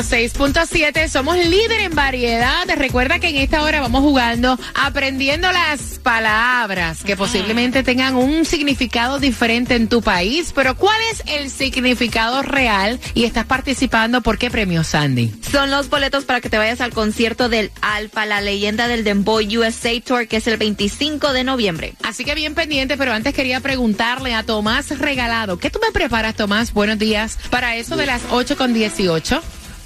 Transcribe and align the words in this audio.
106.7, 0.00 1.08
somos 1.08 1.36
líder 1.36 1.80
en 1.80 1.94
variedad. 1.94 2.66
Recuerda 2.74 3.18
que 3.18 3.28
en 3.28 3.36
esta 3.36 3.62
hora 3.62 3.82
vamos 3.82 4.00
jugando, 4.00 4.58
aprendiendo 4.74 5.52
las 5.52 5.98
palabras 5.98 7.04
que 7.04 7.18
posiblemente 7.18 7.82
tengan 7.82 8.16
un 8.16 8.46
significado 8.46 9.18
diferente 9.18 9.74
en 9.74 9.88
tu 9.88 10.00
país. 10.00 10.52
Pero 10.54 10.74
¿cuál 10.74 10.98
es 11.12 11.22
el 11.26 11.50
significado 11.50 12.40
real? 12.40 12.98
Y 13.12 13.24
estás 13.24 13.44
participando, 13.44 14.22
¿por 14.22 14.38
qué 14.38 14.50
premio, 14.50 14.84
Sandy? 14.84 15.34
Son 15.52 15.70
los 15.70 15.90
boletos 15.90 16.24
para 16.24 16.40
que 16.40 16.48
te 16.48 16.56
vayas 16.56 16.80
al 16.80 16.94
concierto 16.94 17.50
del 17.50 17.70
Alfa, 17.82 18.24
la 18.24 18.40
leyenda 18.40 18.88
del 18.88 19.04
Dembow 19.04 19.40
USA 19.40 20.00
Tour, 20.00 20.28
que 20.28 20.38
es 20.38 20.46
el 20.46 20.56
25 20.56 21.34
de 21.34 21.44
noviembre. 21.44 21.92
Así 22.04 22.24
que 22.24 22.34
bien 22.34 22.54
pendiente, 22.54 22.96
pero 22.96 23.12
antes 23.12 23.34
quería 23.34 23.60
preguntarle 23.60 24.34
a 24.34 24.44
Tomás 24.44 24.98
Regalado, 24.98 25.58
¿qué 25.58 25.68
tú 25.68 25.78
me 25.78 25.92
preparas, 25.92 26.36
Tomás? 26.36 26.72
Buenos 26.72 26.98
días. 26.98 27.38
Para 27.50 27.76
eso 27.76 27.96
de 27.96 28.06
las 28.06 28.22
8 28.30 28.56
con 28.56 28.72
18. 28.72 29.42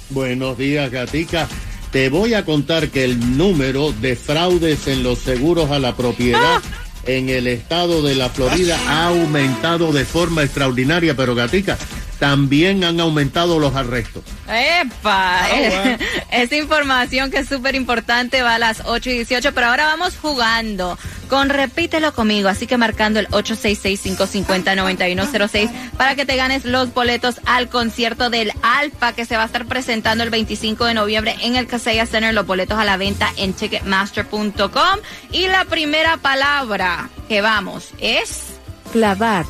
Buenos 0.09 0.57
días, 0.57 0.91
Gatica. 0.91 1.47
Te 1.91 2.09
voy 2.09 2.33
a 2.33 2.45
contar 2.45 2.89
que 2.89 3.05
el 3.05 3.37
número 3.37 3.91
de 3.91 4.15
fraudes 4.15 4.87
en 4.87 5.03
los 5.03 5.19
seguros 5.19 5.71
a 5.71 5.79
la 5.79 5.95
propiedad 5.95 6.61
en 7.05 7.29
el 7.29 7.47
estado 7.47 8.01
de 8.01 8.15
la 8.15 8.29
Florida 8.29 8.77
ha 8.87 9.07
aumentado 9.07 9.93
de 9.93 10.05
forma 10.05 10.43
extraordinaria, 10.43 11.15
pero 11.15 11.35
Gatica, 11.35 11.77
también 12.19 12.83
han 12.83 12.99
aumentado 12.99 13.59
los 13.59 13.75
arrestos. 13.75 14.23
¡Epa! 14.47 15.47
Esa 16.31 16.55
información 16.55 17.29
que 17.31 17.39
es 17.39 17.47
súper 17.47 17.73
importante 17.75 18.41
va 18.41 18.55
a 18.55 18.59
las 18.59 18.81
8 18.85 19.09
y 19.09 19.13
18, 19.13 19.53
pero 19.53 19.67
ahora 19.67 19.85
vamos 19.85 20.17
jugando 20.17 20.97
con 21.29 21.49
Repítelo 21.49 22.13
conmigo, 22.13 22.49
así 22.49 22.67
que 22.67 22.77
marcando 22.77 23.19
el 23.19 23.27
866-550-9106 23.29 25.71
para 25.97 26.15
que 26.15 26.25
te 26.25 26.35
ganes 26.35 26.65
los 26.65 26.93
boletos 26.93 27.39
al 27.45 27.69
concierto 27.69 28.29
del 28.29 28.51
Alfa 28.61 29.13
que 29.13 29.25
se 29.25 29.37
va 29.37 29.43
a 29.43 29.45
estar 29.47 29.65
presentando 29.65 30.23
el 30.23 30.29
25 30.29 30.85
de 30.85 30.93
noviembre 30.93 31.35
en 31.41 31.55
el 31.55 31.65
Casella 31.67 32.05
Center, 32.05 32.33
los 32.33 32.45
boletos 32.45 32.77
a 32.77 32.85
la 32.85 32.97
venta 32.97 33.31
en 33.37 33.53
ticketmaster.com 33.53 34.99
y 35.31 35.47
la 35.47 35.65
primera 35.65 36.17
palabra 36.17 37.09
que 37.27 37.41
vamos 37.41 37.89
es 37.99 38.43
Clavar. 38.91 39.45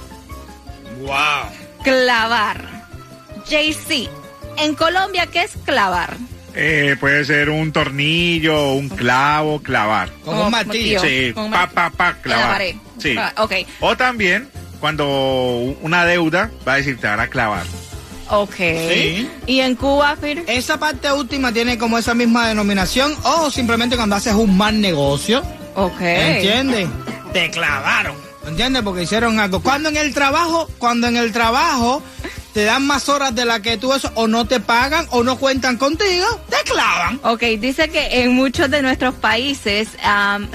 Wow. 1.01 1.64
Clavar. 1.85 2.65
JC, 3.47 4.09
en 4.57 4.75
Colombia, 4.75 5.27
¿qué 5.27 5.43
es 5.43 5.51
clavar? 5.63 6.17
Eh, 6.55 6.95
puede 6.99 7.23
ser 7.25 7.49
un 7.49 7.71
tornillo, 7.71 8.73
un 8.73 8.89
clavo, 8.89 9.61
clavar. 9.61 10.09
Con 10.23 10.37
un 10.37 10.49
martillo. 10.51 10.99
Sí, 11.01 11.31
un 11.35 11.51
pa, 11.51 11.67
pa, 11.67 11.89
pa, 11.91 12.13
clavar. 12.15 12.61
Sí. 12.97 13.15
Ah, 13.17 13.31
Ok, 13.37 13.53
O 13.81 13.95
también 13.95 14.49
cuando 14.79 15.05
una 15.81 16.05
deuda 16.05 16.49
va 16.67 16.73
a 16.73 16.77
decir 16.77 16.97
te 16.99 17.07
van 17.07 17.19
a 17.19 17.27
clavar. 17.27 17.65
ok. 18.29 18.55
Sí. 18.55 19.29
¿Y 19.45 19.59
en 19.59 19.75
Cuba, 19.75 20.15
Peter? 20.19 20.43
Esa 20.47 20.79
parte 20.79 21.11
última 21.11 21.51
tiene 21.51 21.77
como 21.77 21.97
esa 21.97 22.13
misma 22.15 22.47
denominación 22.47 23.13
o 23.23 23.51
simplemente 23.51 23.95
cuando 23.95 24.15
haces 24.15 24.33
un 24.33 24.57
mal 24.57 24.79
negocio, 24.81 25.43
Ok. 25.75 25.99
¿entiendes? 26.01 26.87
Te 27.33 27.51
clavaron, 27.51 28.15
¿entiendes? 28.47 28.83
Porque 28.83 29.03
hicieron 29.03 29.39
algo. 29.39 29.61
Cuando 29.61 29.89
en 29.89 29.97
el 29.97 30.13
trabajo, 30.13 30.69
cuando 30.77 31.07
en 31.07 31.17
el 31.17 31.31
trabajo 31.31 32.01
te 32.53 32.63
dan 32.63 32.87
más 32.87 33.09
horas 33.09 33.35
de 33.35 33.43
la 33.45 33.61
que 33.61 33.77
tú 33.77 33.93
eso 33.93 34.09
o 34.15 34.27
no 34.27 34.45
te 34.45 34.59
pagan 34.61 35.05
o 35.11 35.23
no 35.23 35.37
cuentan 35.37 35.77
contigo, 35.77 36.25
te 36.49 36.57
clavan. 36.71 37.19
Ok, 37.23 37.41
dice 37.59 37.89
que 37.89 38.23
en 38.23 38.33
muchos 38.33 38.69
de 38.71 38.81
nuestros 38.81 39.13
países 39.15 39.89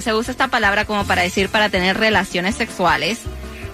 se 0.03 0.15
usa 0.15 0.31
esta 0.33 0.49
palabra 0.49 0.85
como 0.87 1.05
para 1.07 1.23
decir 1.23 1.49
para 1.51 1.69
tener 1.69 1.99
relaciones 1.99 2.57
sexuales. 2.57 3.19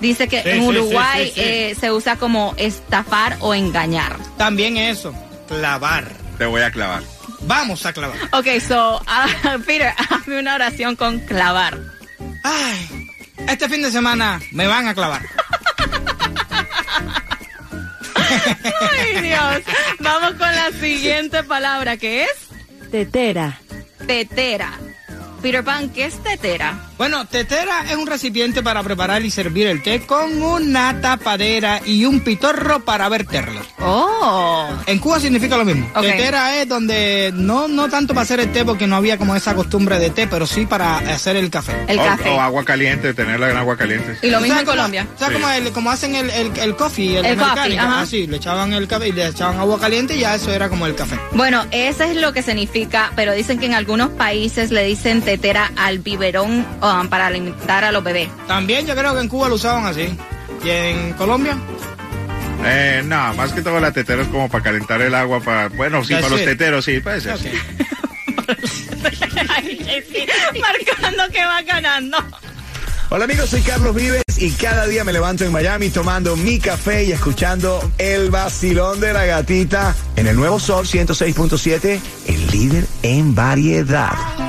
Dice 0.00 0.28
que 0.28 0.42
Sí, 0.42 0.48
en 0.50 0.60
sí, 0.60 0.66
Uruguay 0.66 1.24
sí, 1.26 1.32
sí, 1.34 1.40
sí. 1.40 1.40
eh, 1.46 1.76
se 1.80 1.90
usa 1.92 2.16
como 2.16 2.52
estafar 2.58 3.36
o 3.40 3.54
engañar. 3.54 4.16
También 4.36 4.76
eso, 4.76 5.14
clavar. 5.48 6.10
Te 6.36 6.44
voy 6.44 6.60
a 6.62 6.70
clavar. 6.70 7.02
Vamos 7.42 7.86
a 7.86 7.92
clavar. 7.94 8.18
Ok, 8.32 8.46
so, 8.66 9.00
ah, 9.06 9.26
Peter, 9.64 9.92
hazme 10.10 10.38
una 10.38 10.54
oración 10.56 10.96
con 10.96 11.20
clavar. 11.20 11.78
Ay, 12.42 13.05
este 13.48 13.68
fin 13.68 13.82
de 13.82 13.90
semana 13.90 14.40
me 14.52 14.66
van 14.66 14.88
a 14.88 14.94
clavar. 14.94 15.22
Ay, 18.90 19.20
Dios. 19.22 19.62
Vamos 20.00 20.30
con 20.32 20.54
la 20.54 20.70
siguiente 20.72 21.42
palabra, 21.44 21.96
que 21.96 22.24
es 22.24 22.30
Tetera. 22.90 23.58
tetera. 24.06 24.72
Peter 25.46 25.62
Pan, 25.62 25.90
¿qué 25.90 26.06
es 26.06 26.20
tetera? 26.24 26.74
Bueno, 26.98 27.24
tetera 27.26 27.84
es 27.88 27.94
un 27.94 28.08
recipiente 28.08 28.64
para 28.64 28.82
preparar 28.82 29.24
y 29.24 29.30
servir 29.30 29.68
el 29.68 29.80
té 29.80 30.00
con 30.00 30.42
una 30.42 31.00
tapadera 31.00 31.80
y 31.86 32.04
un 32.04 32.18
pitorro 32.20 32.84
para 32.84 33.08
verterlo. 33.08 33.60
Oh. 33.78 34.66
En 34.86 34.98
Cuba 34.98 35.20
significa 35.20 35.56
lo 35.56 35.64
mismo. 35.64 35.88
Tetera 36.00 36.56
es 36.60 36.68
donde 36.68 37.30
no, 37.32 37.68
no 37.68 37.88
tanto 37.88 38.12
para 38.12 38.22
hacer 38.24 38.40
el 38.40 38.50
té 38.50 38.64
porque 38.64 38.88
no 38.88 38.96
había 38.96 39.18
como 39.18 39.36
esa 39.36 39.54
costumbre 39.54 40.00
de 40.00 40.10
té, 40.10 40.26
pero 40.26 40.48
sí 40.48 40.66
para 40.66 40.96
hacer 40.98 41.36
el 41.36 41.48
café. 41.48 41.76
El 41.86 42.00
o, 42.00 42.04
café. 42.04 42.30
o 42.30 42.40
agua 42.40 42.64
caliente, 42.64 43.14
tenerla 43.14 43.50
en 43.50 43.56
agua 43.56 43.76
caliente. 43.76 44.16
Y 44.22 44.30
lo 44.30 44.40
mismo 44.40 44.54
¿Sabes 44.56 44.68
en 44.68 44.76
Colombia. 44.76 45.06
¿Sabes 45.16 45.36
Sí. 45.36 45.42
cómo, 45.42 45.52
el- 45.54 45.72
cómo 45.72 45.90
hacen 45.92 46.16
el, 46.16 46.28
el, 46.30 46.58
el 46.58 46.74
coffee? 46.74 47.18
El 47.18 47.36
coffee, 47.36 47.36
mecánico? 47.36 47.82
ajá. 47.82 48.00
Así, 48.00 48.26
le 48.26 48.38
echaban 48.38 48.72
el 48.72 48.88
café 48.88 49.08
y 49.08 49.12
le 49.12 49.28
echaban 49.28 49.60
agua 49.60 49.78
caliente 49.78 50.16
y 50.16 50.20
ya 50.20 50.34
eso 50.34 50.50
era 50.52 50.68
como 50.68 50.86
el 50.86 50.96
café. 50.96 51.16
Bueno, 51.32 51.64
eso 51.70 52.02
es 52.02 52.16
lo 52.16 52.32
que 52.32 52.42
significa, 52.42 53.12
pero 53.14 53.32
dicen 53.32 53.60
que 53.60 53.66
en 53.66 53.74
algunos 53.74 54.08
países 54.10 54.72
le 54.72 54.82
dicen 54.84 55.20
tetera 55.22 55.35
al 55.76 55.98
biberón 56.00 56.66
um, 56.82 57.08
para 57.08 57.26
alimentar 57.26 57.84
a 57.84 57.92
los 57.92 58.02
bebés. 58.02 58.28
También 58.46 58.86
yo 58.86 58.94
creo 58.94 59.14
que 59.14 59.20
en 59.20 59.28
Cuba 59.28 59.48
lo 59.48 59.56
usaban 59.56 59.86
así. 59.86 60.08
¿Y 60.64 60.68
en 60.68 61.12
Colombia? 61.12 61.56
Eh, 62.64 63.02
no, 63.04 63.34
más 63.34 63.52
que 63.52 63.62
todo 63.62 63.78
la 63.78 63.92
tetera 63.92 64.22
es 64.22 64.28
como 64.28 64.48
para 64.48 64.64
calentar 64.64 65.00
el 65.02 65.14
agua 65.14 65.40
para, 65.40 65.68
bueno, 65.68 66.02
sí, 66.04 66.14
para 66.14 66.28
los 66.28 66.40
it. 66.40 66.46
teteros, 66.46 66.84
sí, 66.84 67.00
puede 67.00 67.20
ser. 67.20 67.38
Sí. 67.38 67.50
Sí, 70.12 70.26
marcando 70.60 71.22
que 71.32 71.44
va 71.44 71.62
ganando. 71.62 72.18
Hola 73.08 73.24
amigos, 73.24 73.50
soy 73.50 73.60
Carlos 73.60 73.94
Vives 73.94 74.24
y 74.38 74.50
cada 74.50 74.86
día 74.86 75.04
me 75.04 75.12
levanto 75.12 75.44
en 75.44 75.52
Miami 75.52 75.90
tomando 75.90 76.34
mi 76.36 76.58
café 76.58 77.04
y 77.04 77.12
escuchando 77.12 77.92
el 77.98 78.30
vacilón 78.30 78.98
de 78.98 79.12
la 79.12 79.24
gatita 79.24 79.94
en 80.16 80.26
el 80.26 80.34
nuevo 80.34 80.58
Sol 80.58 80.86
106.7, 80.86 82.00
el 82.26 82.50
líder 82.50 82.84
en 83.02 83.34
variedad. 83.34 84.45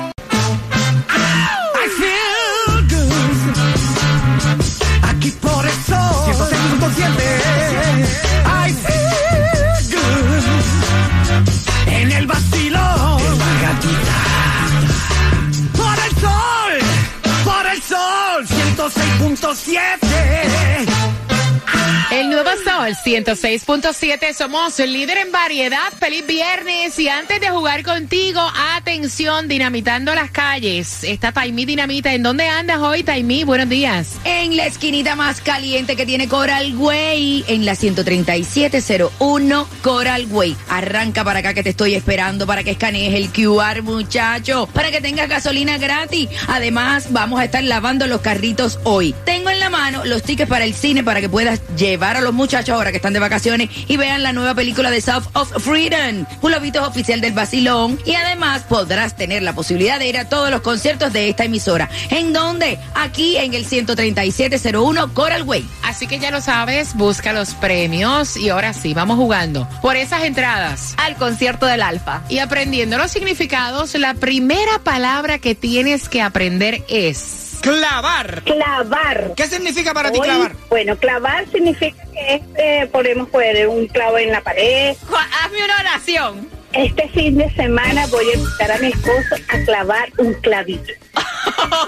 El 22.88 22.94
sol. 22.94 23.08
106.7. 23.08 23.08
El 23.08 23.18
nuevo 23.18 23.28
Sol 23.28 23.28
Sol 23.28 23.94
106.7, 23.98 24.34
somos 24.34 24.80
el 24.80 24.92
líder 24.92 25.18
en 25.18 25.32
variedad. 25.32 25.92
Feliz 25.98 26.26
viernes. 26.26 26.98
Y 26.98 27.08
antes 27.08 27.40
de 27.40 27.50
jugar 27.50 27.82
contigo, 27.82 28.40
atención, 28.76 29.48
dinamitando 29.48 30.14
las 30.14 30.30
calles. 30.30 31.04
Está 31.04 31.32
Taimí 31.32 31.64
Dinamita. 31.64 32.12
¿En 32.12 32.22
dónde 32.22 32.48
andas 32.48 32.78
hoy, 32.78 33.02
Taimí? 33.02 33.44
Buenos 33.44 33.68
días. 33.68 34.16
En 34.24 34.56
la 34.56 34.66
esquinita 34.66 35.16
más 35.16 35.40
caliente 35.40 35.96
que 35.96 36.06
tiene 36.06 36.28
Coral 36.28 36.76
Way, 36.76 37.44
en 37.48 37.64
la 37.64 37.74
13701 37.74 39.68
Coral 39.82 40.26
Way. 40.30 40.56
Arranca 40.68 41.24
para 41.24 41.40
acá 41.40 41.54
que 41.54 41.62
te 41.62 41.70
estoy 41.70 41.94
esperando 41.94 42.46
para 42.46 42.64
que 42.64 42.72
escanees 42.72 43.14
el 43.14 43.30
QR, 43.30 43.82
muchacho, 43.82 44.68
para 44.72 44.90
que 44.90 45.00
tengas 45.00 45.28
gasolina 45.28 45.78
gratis. 45.78 46.28
Además, 46.46 47.08
vamos 47.10 47.40
a 47.40 47.44
estar 47.44 47.62
lavando 47.62 48.06
los 48.06 48.20
carritos 48.20 48.78
hoy. 48.84 49.14
Tengo 49.24 49.50
en 49.50 49.60
la 49.60 49.70
mano 49.70 50.04
los 50.04 50.22
tickets 50.22 50.48
para 50.48 50.64
el 50.64 50.74
cine 50.74 51.04
para 51.04 51.20
que 51.20 51.28
puedas 51.28 51.60
llevar 51.76 52.16
a 52.16 52.20
los 52.20 52.32
muchachos 52.32 52.77
ahora 52.78 52.90
que 52.90 52.96
están 52.96 53.12
de 53.12 53.18
vacaciones 53.18 53.68
y 53.88 53.96
vean 53.96 54.22
la 54.22 54.32
nueva 54.32 54.54
película 54.54 54.90
de 54.90 55.00
South 55.00 55.24
of 55.34 55.50
Freedom. 55.62 56.24
Un 56.40 56.52
lobito 56.52 56.80
es 56.80 56.86
oficial 56.86 57.20
del 57.20 57.32
Basilón 57.32 57.98
y 58.04 58.14
además 58.14 58.62
podrás 58.68 59.16
tener 59.16 59.42
la 59.42 59.52
posibilidad 59.52 59.98
de 59.98 60.08
ir 60.08 60.16
a 60.16 60.28
todos 60.28 60.50
los 60.50 60.60
conciertos 60.60 61.12
de 61.12 61.28
esta 61.28 61.44
emisora. 61.44 61.88
¿En 62.10 62.32
dónde? 62.32 62.78
Aquí 62.94 63.36
en 63.36 63.54
el 63.54 63.66
13701 63.66 65.14
Coral 65.14 65.42
Way. 65.42 65.68
Así 65.84 66.06
que 66.06 66.18
ya 66.18 66.30
lo 66.30 66.40
sabes, 66.40 66.94
busca 66.94 67.32
los 67.32 67.54
premios. 67.54 68.36
Y 68.36 68.48
ahora 68.50 68.72
sí, 68.72 68.94
vamos 68.94 69.16
jugando 69.16 69.68
por 69.82 69.96
esas 69.96 70.24
entradas. 70.24 70.94
Al 70.98 71.16
concierto 71.16 71.66
del 71.66 71.82
Alfa. 71.82 72.22
Y 72.28 72.38
aprendiendo 72.38 72.98
los 72.98 73.10
significados, 73.10 73.94
la 73.94 74.14
primera 74.14 74.78
palabra 74.84 75.38
que 75.38 75.54
tienes 75.54 76.08
que 76.08 76.22
aprender 76.22 76.84
es. 76.88 77.47
Clavar. 77.60 78.42
Clavar. 78.44 79.32
¿Qué 79.36 79.46
significa 79.46 79.92
para 79.92 80.10
ti 80.10 80.18
Hoy, 80.18 80.26
clavar? 80.26 80.52
Bueno, 80.68 80.96
clavar 80.96 81.46
significa 81.50 82.02
que 82.12 82.34
este, 82.36 82.86
podemos 82.88 83.28
poner 83.28 83.68
un 83.68 83.86
clavo 83.86 84.18
en 84.18 84.32
la 84.32 84.40
pared. 84.40 84.96
Hazme 85.42 85.64
una 85.64 85.80
oración. 85.80 86.48
Este 86.72 87.08
fin 87.08 87.38
de 87.38 87.50
semana 87.54 88.06
voy 88.08 88.26
a 88.30 88.36
invitar 88.36 88.70
a 88.72 88.78
mi 88.78 88.88
esposo 88.88 89.34
a 89.48 89.64
clavar 89.64 90.10
un 90.18 90.34
clavito. 90.34 90.92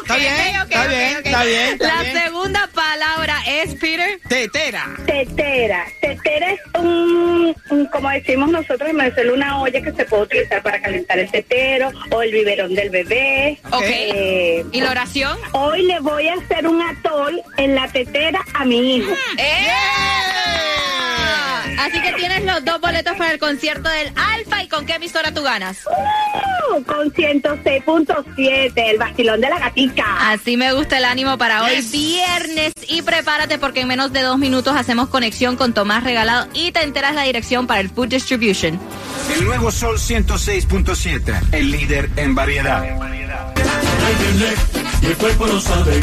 Está 0.02 0.16
bien, 0.16 0.60
ok, 0.60 0.70
está 0.70 0.82
ok, 0.82 0.88
bien, 0.88 1.16
ok. 1.18 1.26
está 1.26 1.44
bien, 1.44 1.60
está 1.74 1.86
La 1.94 2.02
bien. 2.02 2.22
segunda 2.24 2.68
palabra 2.74 3.36
es, 3.46 3.74
Peter. 3.76 4.20
Tetera. 4.28 4.86
Tetera. 5.06 5.84
Tetera 6.00 6.50
es 6.52 6.60
un, 6.78 7.54
un, 7.70 7.86
como 7.86 8.10
decimos 8.10 8.50
nosotros 8.50 8.88
en 8.90 8.96
Venezuela, 8.96 9.32
una 9.32 9.60
olla 9.60 9.80
que 9.80 9.92
se 9.92 10.04
puede 10.04 10.22
utilizar 10.24 10.62
para 10.62 10.80
calentar 10.80 11.18
el 11.18 11.30
tetero 11.30 11.90
o 12.10 12.22
el 12.22 12.32
biberón 12.32 12.74
del 12.74 12.90
bebé. 12.90 13.58
Ok. 13.70 13.82
Eh, 13.86 14.64
¿Y 14.72 14.80
la 14.80 14.90
oración? 14.90 15.38
hoy 15.52 15.82
le 15.82 16.00
voy 16.00 16.28
a 16.28 16.34
hacer 16.34 16.66
un 16.66 16.80
atol 16.82 17.40
en 17.56 17.74
la 17.74 17.86
tetera 17.88 18.40
a 18.54 18.64
mi 18.64 18.96
hijo. 18.96 19.12
¡Eh! 19.38 19.68
Así 21.80 22.00
que 22.02 22.12
tienes 22.12 22.44
los 22.44 22.64
dos 22.64 22.80
boletos 22.80 23.16
para 23.16 23.32
el 23.32 23.38
concierto 23.38 23.88
del 23.88 24.12
Alfa. 24.16 24.62
¿Y 24.62 24.68
con 24.68 24.84
qué 24.86 24.94
emisora 24.96 25.32
tú 25.32 25.42
ganas? 25.42 25.78
Uh, 26.76 26.82
con 26.84 27.10
106.7, 27.12 28.72
el 28.76 28.98
vacilón 28.98 29.40
de 29.40 29.48
la 29.48 29.58
gatica. 29.58 30.30
Así 30.30 30.56
me 30.56 30.72
gusta 30.72 30.98
el 30.98 31.04
ánimo 31.04 31.38
para 31.38 31.62
hoy 31.64 31.76
Yes. 31.76 31.92
viernes. 31.92 32.72
Y 32.88 33.02
prepárate 33.02 33.58
porque 33.58 33.80
en 33.80 33.88
menos 33.88 34.12
de 34.12 34.22
dos 34.22 34.38
minutos 34.38 34.76
hacemos 34.76 35.08
conexión 35.08 35.56
con 35.56 35.72
Tomás 35.72 36.04
Regalado 36.04 36.48
y 36.52 36.70
te 36.72 36.82
enteras 36.82 37.14
la 37.14 37.22
dirección 37.22 37.66
para 37.66 37.80
el 37.80 37.88
Food 37.90 38.08
Distribution. 38.08 38.78
El 39.34 39.44
nuevo 39.44 39.70
Sol 39.70 39.96
106.7, 39.98 41.40
el 41.52 41.70
líder 41.70 42.10
en 42.16 42.34
variedad. 42.34 42.84
y 45.02 45.06
el 45.06 45.16
cuerpo 45.16 45.46
lo 45.46 45.60
sabe. 45.60 46.00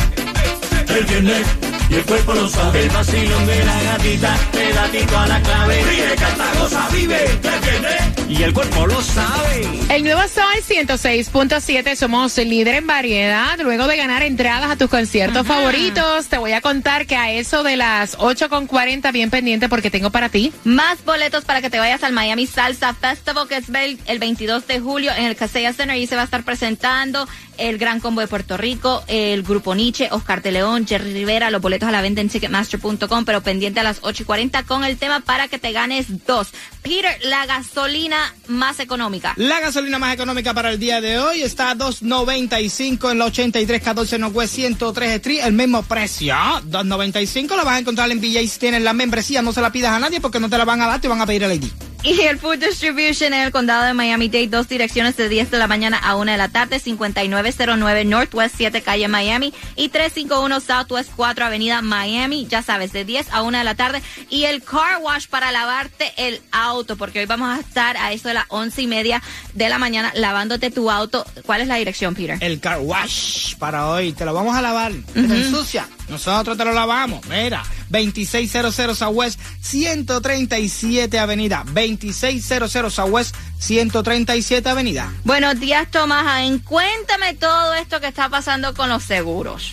El 0.98 1.06
viernes 1.06 1.46
y 1.90 1.96
el 1.96 2.06
cuerpo 2.06 2.34
lo 2.34 2.50
sabe. 2.50 2.84
El 2.84 2.90
vacilón 2.90 3.46
de 3.46 3.66
la 3.66 3.84
gatita, 3.84 4.38
pedatito 4.52 5.18
a 5.18 5.28
la 5.28 5.42
clave. 5.42 5.84
Ríe, 5.84 6.16
canta, 6.16 6.60
goza, 6.60 6.88
vive. 6.92 7.26
El 7.26 7.40
viernes 7.40 8.17
y 8.30 8.44
el 8.44 8.54
cuerpo 8.54 8.86
lo 8.88 9.02
sabe. 9.02 9.68
El 9.90 10.04
nuevo 10.04 10.22
Sol 10.28 10.46
106.7, 10.68 11.96
somos 11.96 12.38
el 12.38 12.50
líder 12.50 12.76
en 12.76 12.88
variedad. 12.88 13.58
Luego 13.60 13.88
de 13.88 13.96
ganar 13.96 14.22
entradas 14.24 14.70
a 14.70 14.76
tus 14.76 14.90
conciertos 14.90 15.48
favoritos, 15.48 16.28
te 16.28 16.38
voy 16.38 16.52
a 16.52 16.62
contar 16.62 17.06
que 17.06 17.16
a 17.16 17.32
eso 17.32 17.64
de 17.64 17.78
las 17.78 18.18
8.40, 18.18 19.12
bien 19.14 19.30
pendiente 19.30 19.70
porque 19.70 19.90
tengo 19.90 20.10
para 20.10 20.30
ti. 20.30 20.52
Más 20.64 21.04
boletos 21.06 21.46
para 21.46 21.62
que 21.62 21.70
te 21.70 21.80
vayas 21.80 22.04
al 22.04 22.14
Miami 22.14 22.48
Salsa 22.48 22.94
Festival, 22.94 23.48
que 23.48 23.58
es 23.58 23.70
el 23.70 23.98
el 24.06 24.20
22 24.20 24.68
de 24.68 24.80
julio 24.80 25.12
en 25.16 25.26
el 25.26 25.36
Casella 25.36 25.74
Center. 25.74 25.92
Ahí 25.92 26.08
se 26.08 26.16
va 26.16 26.22
a 26.24 26.26
estar 26.26 26.44
presentando 26.44 27.28
el 27.58 27.78
Gran 27.78 28.00
Combo 28.00 28.22
de 28.22 28.28
Puerto 28.28 28.58
Rico, 28.58 29.04
el 29.08 29.44
Grupo 29.44 29.74
Nietzsche, 29.74 30.10
Oscar 30.12 30.42
de 30.42 30.52
León, 30.52 30.86
Jerry 30.88 31.14
Rivera. 31.14 31.50
Los 31.50 31.62
boletos 31.62 31.90
a 31.90 31.92
la 31.92 32.02
venta 32.02 32.22
en 32.22 32.30
Ticketmaster.com, 32.30 33.26
pero 33.26 33.42
pendiente 33.42 33.80
a 33.80 33.84
las 33.84 34.00
8 34.02 34.24
y 34.24 34.26
40 34.26 34.64
con 34.64 34.84
el 34.84 34.98
tema 34.98 35.22
para 35.22 35.48
que 35.48 35.60
te 35.60 35.72
ganes 35.72 36.26
dos. 36.26 36.50
Peter, 36.84 37.18
la 37.24 37.46
gasolina 37.46 38.17
más 38.48 38.80
económica. 38.80 39.34
La 39.38 39.60
gasolina 39.60 40.00
más 40.00 40.14
económica 40.14 40.54
para 40.54 40.72
el 40.72 40.80
día 40.80 41.02
de 41.02 41.20
hoy 41.20 41.42
está 41.42 41.72
a 41.72 41.76
2.95 41.76 43.12
en 43.12 43.20
la 43.20 43.26
8314 43.26 44.20
Northwest 44.20 44.56
103 44.56 45.12
Street, 45.16 45.42
el 45.44 45.54
mismo 45.54 45.84
precio. 45.84 46.36
2.95 46.36 47.56
la 47.56 47.64
vas 47.64 47.76
a 47.76 47.80
encontrar 47.80 48.12
en 48.12 48.20
BJ 48.20 48.48
si 48.48 48.60
tienes 48.60 48.82
la 48.82 48.94
membresía, 48.94 49.42
no 49.42 49.54
se 49.54 49.62
la 49.62 49.72
pidas 49.72 49.92
a 49.92 50.00
nadie 50.00 50.22
porque 50.22 50.40
no 50.40 50.50
te 50.50 50.58
la 50.58 50.66
van 50.66 50.82
a 50.82 50.88
dar, 50.88 51.02
te 51.02 51.08
van 51.08 51.22
a 51.22 51.26
pedir 51.26 51.44
el 51.44 51.54
ID. 51.54 51.66
Y 52.08 52.22
el 52.22 52.40
Food 52.40 52.60
Distribution 52.60 53.34
en 53.34 53.42
el 53.42 53.52
condado 53.52 53.84
de 53.84 53.94
Miami-Dade, 53.94 54.48
dos 54.48 54.70
direcciones 54.70 55.18
de 55.18 55.28
10 55.28 55.52
de 55.52 55.58
la 55.58 55.68
mañana 55.68 55.98
a 55.98 56.16
1 56.16 56.32
de 56.32 56.38
la 56.38 56.48
tarde, 56.48 56.80
5909 56.80 58.06
Northwest 58.06 58.56
7 58.56 58.82
calle 58.82 59.10
Miami. 59.10 59.54
Y 59.76 59.90
351 59.90 60.62
Southwest 60.62 61.12
4 61.18 61.44
avenida 61.44 61.82
Miami, 61.82 62.48
ya 62.48 62.62
sabes, 62.62 62.94
de 62.94 63.04
10 63.04 63.34
a 63.34 63.42
1 63.42 63.58
de 63.58 63.64
la 63.66 63.76
tarde. 63.76 64.02
Y 64.30 64.46
el 64.46 64.64
car 64.64 65.02
wash 65.02 65.28
para 65.28 65.52
lavarte 65.52 66.14
el 66.16 66.40
auto, 66.54 66.96
porque 66.96 67.20
hoy 67.20 67.26
vamos 67.26 67.50
a 67.50 67.60
estar 67.60 67.98
a 67.98 68.14
eso 68.14 68.30
de 68.30 68.36
las 68.36 68.46
11 68.48 68.84
y 68.84 68.88
media 68.88 69.22
de 69.54 69.68
la 69.68 69.78
mañana 69.78 70.14
lavándote 70.16 70.72
tu 70.72 70.90
auto. 70.90 71.26
¿Cuál 71.46 71.60
es 71.60 71.68
la 71.68 71.76
dirección, 71.76 72.16
Peter? 72.16 72.38
El 72.40 72.62
car 72.62 72.80
wash 72.80 73.58
para 73.58 73.90
hoy, 73.90 74.14
te 74.14 74.24
lo 74.24 74.34
vamos 74.34 74.56
a 74.56 74.62
lavar, 74.62 74.94
te 75.14 75.20
ensucia, 75.20 75.86
nosotros 76.08 76.56
te 76.56 76.64
lo 76.64 76.72
lavamos, 76.72 77.26
mira, 77.26 77.66
2600 77.90 78.98
Southwest 78.98 79.40
137 79.62 81.20
Avenida, 81.20 81.64
2600 81.66 82.94
Southwest 82.94 83.36
137 83.60 84.70
Avenida. 84.70 85.14
Buenos 85.24 85.60
días, 85.60 85.90
Tomás. 85.90 86.28
Cuéntame 86.64 87.34
todo 87.36 87.74
esto 87.76 88.00
que 88.00 88.08
está 88.08 88.30
pasando 88.30 88.74
con 88.74 88.90
los 88.90 89.04
seguros. 89.04 89.72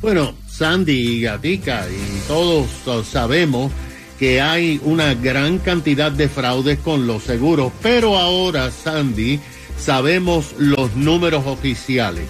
Bueno, 0.00 0.34
Sandy 0.46 0.92
y 0.92 1.20
Gatica 1.22 1.86
y 1.88 2.28
todos 2.28 2.68
uh, 2.86 3.02
sabemos 3.02 3.72
que 4.18 4.40
hay 4.40 4.80
una 4.84 5.14
gran 5.14 5.58
cantidad 5.58 6.12
de 6.12 6.28
fraudes 6.28 6.78
con 6.78 7.06
los 7.06 7.24
seguros, 7.24 7.72
pero 7.82 8.16
ahora, 8.16 8.70
Sandy, 8.70 9.40
sabemos 9.78 10.54
los 10.58 10.94
números 10.94 11.46
oficiales. 11.46 12.26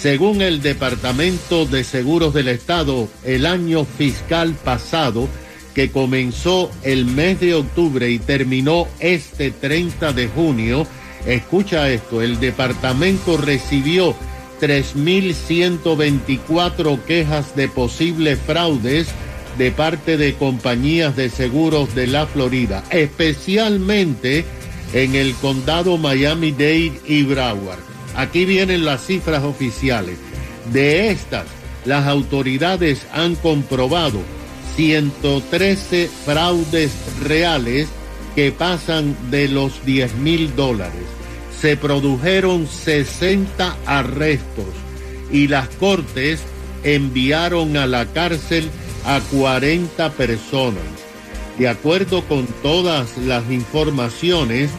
Según 0.00 0.40
el 0.40 0.62
Departamento 0.62 1.66
de 1.66 1.84
Seguros 1.84 2.32
del 2.32 2.48
Estado, 2.48 3.06
el 3.22 3.44
año 3.44 3.84
fiscal 3.84 4.54
pasado, 4.54 5.28
que 5.74 5.90
comenzó 5.90 6.70
el 6.82 7.04
mes 7.04 7.40
de 7.40 7.54
octubre 7.54 8.08
y 8.08 8.18
terminó 8.18 8.88
este 8.98 9.50
30 9.50 10.14
de 10.14 10.28
junio, 10.28 10.86
escucha 11.26 11.90
esto, 11.90 12.22
el 12.22 12.40
departamento 12.40 13.36
recibió 13.36 14.14
3.124 14.62 17.02
quejas 17.02 17.54
de 17.54 17.68
posibles 17.68 18.38
fraudes 18.38 19.08
de 19.58 19.70
parte 19.70 20.16
de 20.16 20.32
compañías 20.32 21.14
de 21.14 21.28
seguros 21.28 21.94
de 21.94 22.06
la 22.06 22.26
Florida, 22.26 22.82
especialmente 22.88 24.46
en 24.94 25.14
el 25.14 25.34
condado 25.34 25.98
Miami-Dade 25.98 27.02
y 27.06 27.22
Broward. 27.24 27.89
Aquí 28.16 28.44
vienen 28.44 28.84
las 28.84 29.06
cifras 29.06 29.42
oficiales. 29.44 30.18
De 30.72 31.10
estas, 31.10 31.46
las 31.84 32.06
autoridades 32.06 33.06
han 33.12 33.36
comprobado 33.36 34.20
113 34.76 36.10
fraudes 36.24 36.92
reales 37.22 37.88
que 38.34 38.52
pasan 38.52 39.16
de 39.30 39.48
los 39.48 39.84
10 39.84 40.14
mil 40.16 40.54
dólares. 40.54 41.04
Se 41.60 41.76
produjeron 41.76 42.66
60 42.66 43.76
arrestos 43.86 44.66
y 45.30 45.48
las 45.48 45.68
cortes 45.68 46.40
enviaron 46.82 47.76
a 47.76 47.86
la 47.86 48.06
cárcel 48.06 48.70
a 49.04 49.20
40 49.20 50.10
personas. 50.12 50.82
De 51.58 51.68
acuerdo 51.68 52.24
con 52.24 52.46
todas 52.62 53.18
las 53.18 53.50
informaciones, 53.50 54.70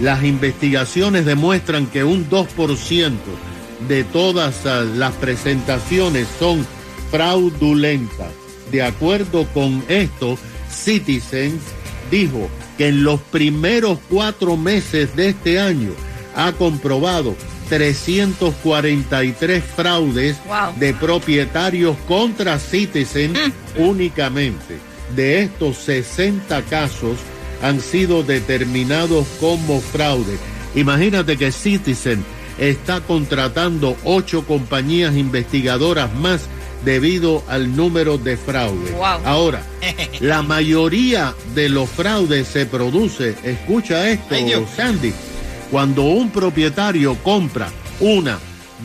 las 0.00 0.22
investigaciones 0.24 1.24
demuestran 1.26 1.86
que 1.86 2.04
un 2.04 2.28
2% 2.28 3.12
de 3.88 4.04
todas 4.04 4.66
ah, 4.66 4.84
las 4.84 5.12
presentaciones 5.14 6.26
son 6.38 6.66
fraudulentas. 7.10 8.28
De 8.70 8.82
acuerdo 8.82 9.46
con 9.54 9.82
esto, 9.88 10.36
Citizens 10.70 11.62
dijo 12.10 12.48
que 12.76 12.88
en 12.88 13.02
los 13.04 13.20
primeros 13.20 13.98
cuatro 14.08 14.56
meses 14.56 15.14
de 15.16 15.28
este 15.30 15.58
año 15.58 15.90
ha 16.36 16.52
comprobado 16.52 17.34
343 17.68 19.62
fraudes 19.64 20.36
Wow. 20.46 20.74
de 20.78 20.94
propietarios 20.94 21.96
contra 22.06 22.58
Citizens 22.58 23.38
únicamente. 23.76 24.78
de 25.16 25.42
estos 25.42 25.78
60 25.78 26.60
casos 26.62 27.16
han 27.62 27.80
sido 27.80 28.22
determinados 28.22 29.26
como 29.40 29.80
fraude. 29.80 30.38
Imagínate 30.74 31.36
que 31.36 31.52
Citizen 31.52 32.24
está 32.58 33.00
contratando 33.00 33.96
ocho 34.04 34.44
compañías 34.46 35.16
investigadoras 35.16 36.12
más 36.14 36.42
debido 36.84 37.42
al 37.48 37.74
número 37.74 38.18
de 38.18 38.36
fraude. 38.36 38.92
Wow. 38.92 39.20
Ahora, 39.24 39.62
la 40.20 40.42
mayoría 40.42 41.34
de 41.54 41.68
los 41.68 41.88
fraudes 41.88 42.46
se 42.48 42.66
produce, 42.66 43.36
escucha 43.42 44.08
esto, 44.08 44.34
Ay. 44.34 44.52
Sandy, 44.76 45.12
cuando 45.70 46.02
un 46.02 46.30
propietario 46.30 47.16
compra 47.22 47.68
una, 48.00 48.38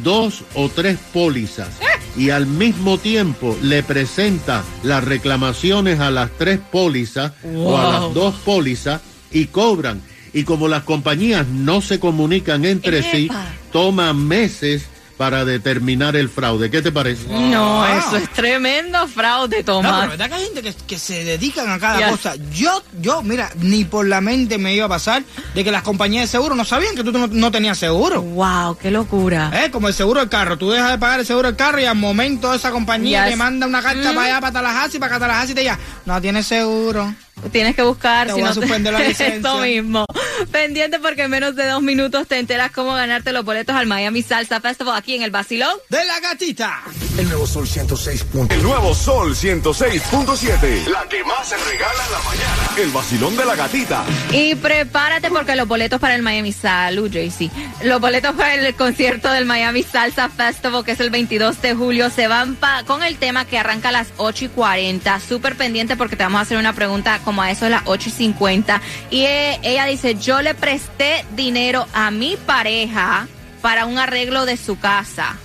dos 0.03 0.43
o 0.55 0.69
tres 0.69 0.97
pólizas 1.13 1.82
y 2.15 2.29
al 2.29 2.45
mismo 2.45 2.97
tiempo 2.97 3.57
le 3.61 3.83
presenta 3.83 4.63
las 4.83 5.03
reclamaciones 5.03 5.99
a 5.99 6.11
las 6.11 6.31
tres 6.37 6.59
pólizas 6.59 7.33
o 7.55 7.77
a 7.77 7.91
las 7.91 8.13
dos 8.13 8.35
pólizas 8.45 9.01
y 9.31 9.45
cobran. 9.45 10.01
Y 10.33 10.43
como 10.43 10.67
las 10.67 10.83
compañías 10.83 11.47
no 11.47 11.81
se 11.81 11.99
comunican 11.99 12.65
entre 12.65 13.03
sí, 13.03 13.25
Epa. 13.25 13.45
toman 13.71 14.27
meses 14.27 14.87
para 15.23 15.45
determinar 15.45 16.17
el 16.17 16.27
fraude. 16.27 16.69
¿Qué 16.69 16.81
te 16.81 16.91
parece? 16.91 17.27
No, 17.29 17.77
Wow. 17.77 17.85
eso 17.97 18.17
es 18.17 18.29
tremendo 18.33 19.07
fraude, 19.07 19.59
No, 19.59 19.63
pero 19.63 19.73
Tomás. 19.77 20.09
verdad 20.09 20.27
que 20.27 20.33
hay 20.35 20.43
gente 20.47 20.61
que, 20.63 20.73
que 20.85 20.99
se 20.99 21.23
dedican 21.23 21.69
a 21.69 21.79
cada 21.79 22.09
cosa. 22.09 22.33
Yo, 22.51 22.83
yo, 22.99 23.21
mira, 23.23 23.49
ni 23.61 23.85
por 23.85 24.05
la 24.05 24.19
mente 24.19 24.57
me 24.57 24.75
iba 24.75 24.85
a 24.85 24.89
pasar 24.89 25.23
de 25.55 25.63
que 25.63 25.71
las 25.71 25.81
compañías 25.83 26.23
de 26.23 26.27
seguro 26.27 26.55
no 26.55 26.65
sabían 26.65 26.93
que 26.93 27.05
tú 27.05 27.13
no, 27.13 27.27
no 27.27 27.51
tenías 27.51 27.77
seguro. 27.77 28.21
wow, 28.21 28.77
qué 28.77 28.91
locura. 28.91 29.49
Eh, 29.63 29.71
como 29.71 29.87
el 29.87 29.93
seguro 29.93 30.19
del 30.19 30.27
carro. 30.27 30.57
Tú 30.57 30.71
dejas 30.71 30.91
de 30.91 30.97
pagar 30.97 31.21
el 31.21 31.25
seguro 31.25 31.47
del 31.47 31.55
carro 31.55 31.79
y 31.79 31.85
al 31.85 31.95
momento 31.95 32.53
esa 32.53 32.71
compañía 32.71 33.21
Yes. 33.23 33.31
te 33.31 33.35
manda 33.37 33.65
una 33.65 33.81
carta 33.81 34.11
Mm. 34.11 34.15
para 34.15 34.25
allá, 34.27 34.41
para 34.41 34.51
Tallahassee, 34.51 34.99
para 34.99 35.13
que 35.13 35.19
Tallahassee 35.21 35.55
te 35.55 35.61
diga, 35.61 35.79
no 36.05 36.21
tienes 36.21 36.45
seguro. 36.45 37.15
Tienes 37.51 37.75
que 37.75 37.81
buscar. 37.81 38.27
Te 38.27 38.33
si 38.33 38.39
voy 38.41 38.49
a 38.49 38.53
no 38.53 38.55
te- 38.55 38.61
suspender 38.61 38.93
la 38.93 38.99
licencia. 39.07 39.37
Eso 39.37 39.57
mismo. 39.59 40.05
Pendiente 40.51 40.99
porque 40.99 41.23
en 41.23 41.31
menos 41.31 41.55
de 41.55 41.65
dos 41.67 41.81
minutos 41.81 42.27
te 42.27 42.37
enteras 42.39 42.71
cómo 42.71 42.93
ganarte 42.93 43.31
los 43.33 43.43
boletos 43.43 43.75
al 43.75 43.85
Miami 43.87 44.21
Salsa 44.21 44.61
Festival 44.61 44.95
aquí 44.97 45.15
en 45.15 45.23
el 45.23 45.31
Basilón. 45.31 45.75
De 45.89 46.03
la 46.05 46.19
gatita. 46.19 46.81
El 47.17 47.25
nuevo 47.29 47.45
Sol 47.45 47.67
106. 47.67 48.25
El 48.49 48.63
nuevo 48.63 48.95
Sol 48.95 49.35
106.7. 49.35 50.87
La 50.87 51.03
que 51.07 51.23
más 51.23 51.47
se 51.47 51.55
regala 51.57 52.03
en 52.05 52.11
la 52.11 52.19
mañana. 52.19 52.69
El 52.77 52.89
vacilón 52.89 53.37
de 53.37 53.45
la 53.45 53.55
gatita. 53.55 54.03
Y 54.31 54.55
prepárate 54.55 55.29
porque 55.29 55.55
los 55.55 55.67
boletos 55.67 55.99
para 56.01 56.15
el 56.15 56.23
Miami 56.23 56.51
Salud, 56.51 57.11
JC. 57.11 57.51
Los 57.83 58.01
boletos 58.01 58.33
para 58.35 58.55
el 58.55 58.73
concierto 58.73 59.29
del 59.29 59.45
Miami 59.45 59.83
Salsa 59.83 60.27
Festival, 60.29 60.83
que 60.83 60.93
es 60.93 60.99
el 60.99 61.11
22 61.11 61.61
de 61.61 61.75
julio, 61.75 62.09
se 62.09 62.27
van 62.27 62.55
pa- 62.55 62.83
con 62.83 63.03
el 63.03 63.17
tema 63.17 63.45
que 63.45 63.59
arranca 63.59 63.89
a 63.89 63.91
las 63.91 64.07
8 64.17 64.45
y 64.45 64.47
40. 64.49 65.19
Súper 65.19 65.55
pendiente 65.55 65.95
porque 65.95 66.15
te 66.15 66.23
vamos 66.23 66.39
a 66.39 66.41
hacer 66.41 66.57
una 66.57 66.73
pregunta 66.73 67.19
como 67.23 67.43
a 67.43 67.51
eso 67.51 67.65
de 67.65 67.71
las 67.71 67.83
8 67.85 68.09
y 68.09 68.11
50. 68.11 68.81
Y 69.11 69.21
eh, 69.25 69.59
ella 69.61 69.85
dice, 69.85 70.15
yo 70.15 70.41
le 70.41 70.55
presté 70.55 71.25
dinero 71.35 71.85
a 71.93 72.09
mi 72.09 72.37
pareja 72.37 73.27
para 73.61 73.85
un 73.85 73.99
arreglo 73.99 74.45
de 74.47 74.57
su 74.57 74.79
casa. 74.79 75.37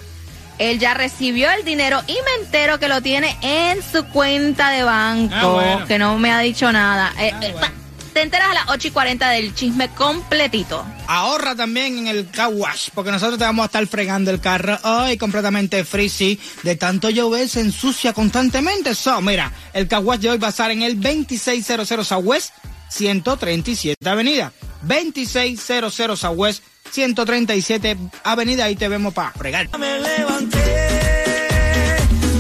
Él 0.59 0.79
ya 0.79 0.95
recibió 0.95 1.51
el 1.53 1.65
dinero 1.65 2.03
y 2.07 2.13
me 2.15 2.45
entero 2.45 2.79
que 2.79 2.89
lo 2.89 3.01
tiene 3.01 3.37
en 3.43 3.79
su 3.83 4.05
cuenta 4.07 4.71
de 4.71 4.83
banco, 4.83 5.35
Ah, 5.35 5.47
bueno. 5.47 5.87
que 5.87 5.99
no 5.99 6.19
me 6.19 6.33
ha 6.33 6.41
dicho 6.41 6.71
nada. 6.73 7.13
Eh, 7.19 7.31
Ah, 7.33 7.41
eh, 7.43 7.53
bueno. 7.53 7.75
te 8.13 8.23
enteras 8.23 8.51
a 8.51 8.55
las 8.55 8.69
8 8.71 8.89
y 8.89 8.91
40 8.91 9.29
del 9.31 9.55
chisme 9.55 9.89
completito. 9.91 10.85
Ahorra 11.07 11.55
también 11.55 11.99
en 11.99 12.09
el 12.09 12.29
car 12.31 12.49
wash, 12.53 12.89
porque 12.93 13.13
nosotros 13.13 13.39
te 13.39 13.45
vamos 13.45 13.63
a 13.63 13.67
estar 13.67 13.87
fregando 13.87 14.31
el 14.33 14.41
carro 14.41 14.77
hoy 14.83 15.17
completamente 15.17 15.85
free, 15.85 16.09
sí. 16.09 16.41
De 16.65 16.75
tanto 16.75 17.09
llover 17.11 17.49
se 17.49 17.61
ensucia 17.61 18.13
constantemente. 18.13 18.95
So, 18.97 19.21
mira, 19.23 19.53
el 19.73 19.87
car 19.87 20.03
wash 20.03 20.19
de 20.21 20.31
hoy 20.31 20.39
va 20.39 20.49
a 20.49 20.51
estar 20.51 20.71
en 20.73 20.83
el 20.83 21.01
2600 21.01 22.07
Southwest 22.09 22.51
137 22.91 24.09
Avenida. 24.09 24.53
2600 24.83 26.19
Southwest 26.19 26.63
137 26.91 27.97
Avenida. 28.25 28.65
Ahí 28.65 28.77
te 28.77 28.89
vemos 28.89 29.15
para 29.15 29.33
fregar. 29.33 29.69
Me 29.79 29.99
levanté, 30.01 30.59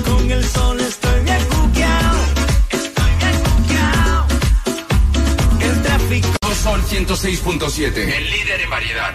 con 0.05 0.31
el 0.31 0.45
sol 0.45 0.81
estoy 0.81 1.21
bien 1.23 1.45
cuqueado, 1.45 2.19
estoy 2.71 3.11
bien 3.19 3.43
cuqueado. 3.43 4.27
El 5.61 5.83
tráfico. 5.83 6.29
Sol 6.63 6.83
106.7. 6.83 7.97
El 7.97 8.31
líder 8.31 8.61
en 8.61 8.71
variedad. 8.71 9.13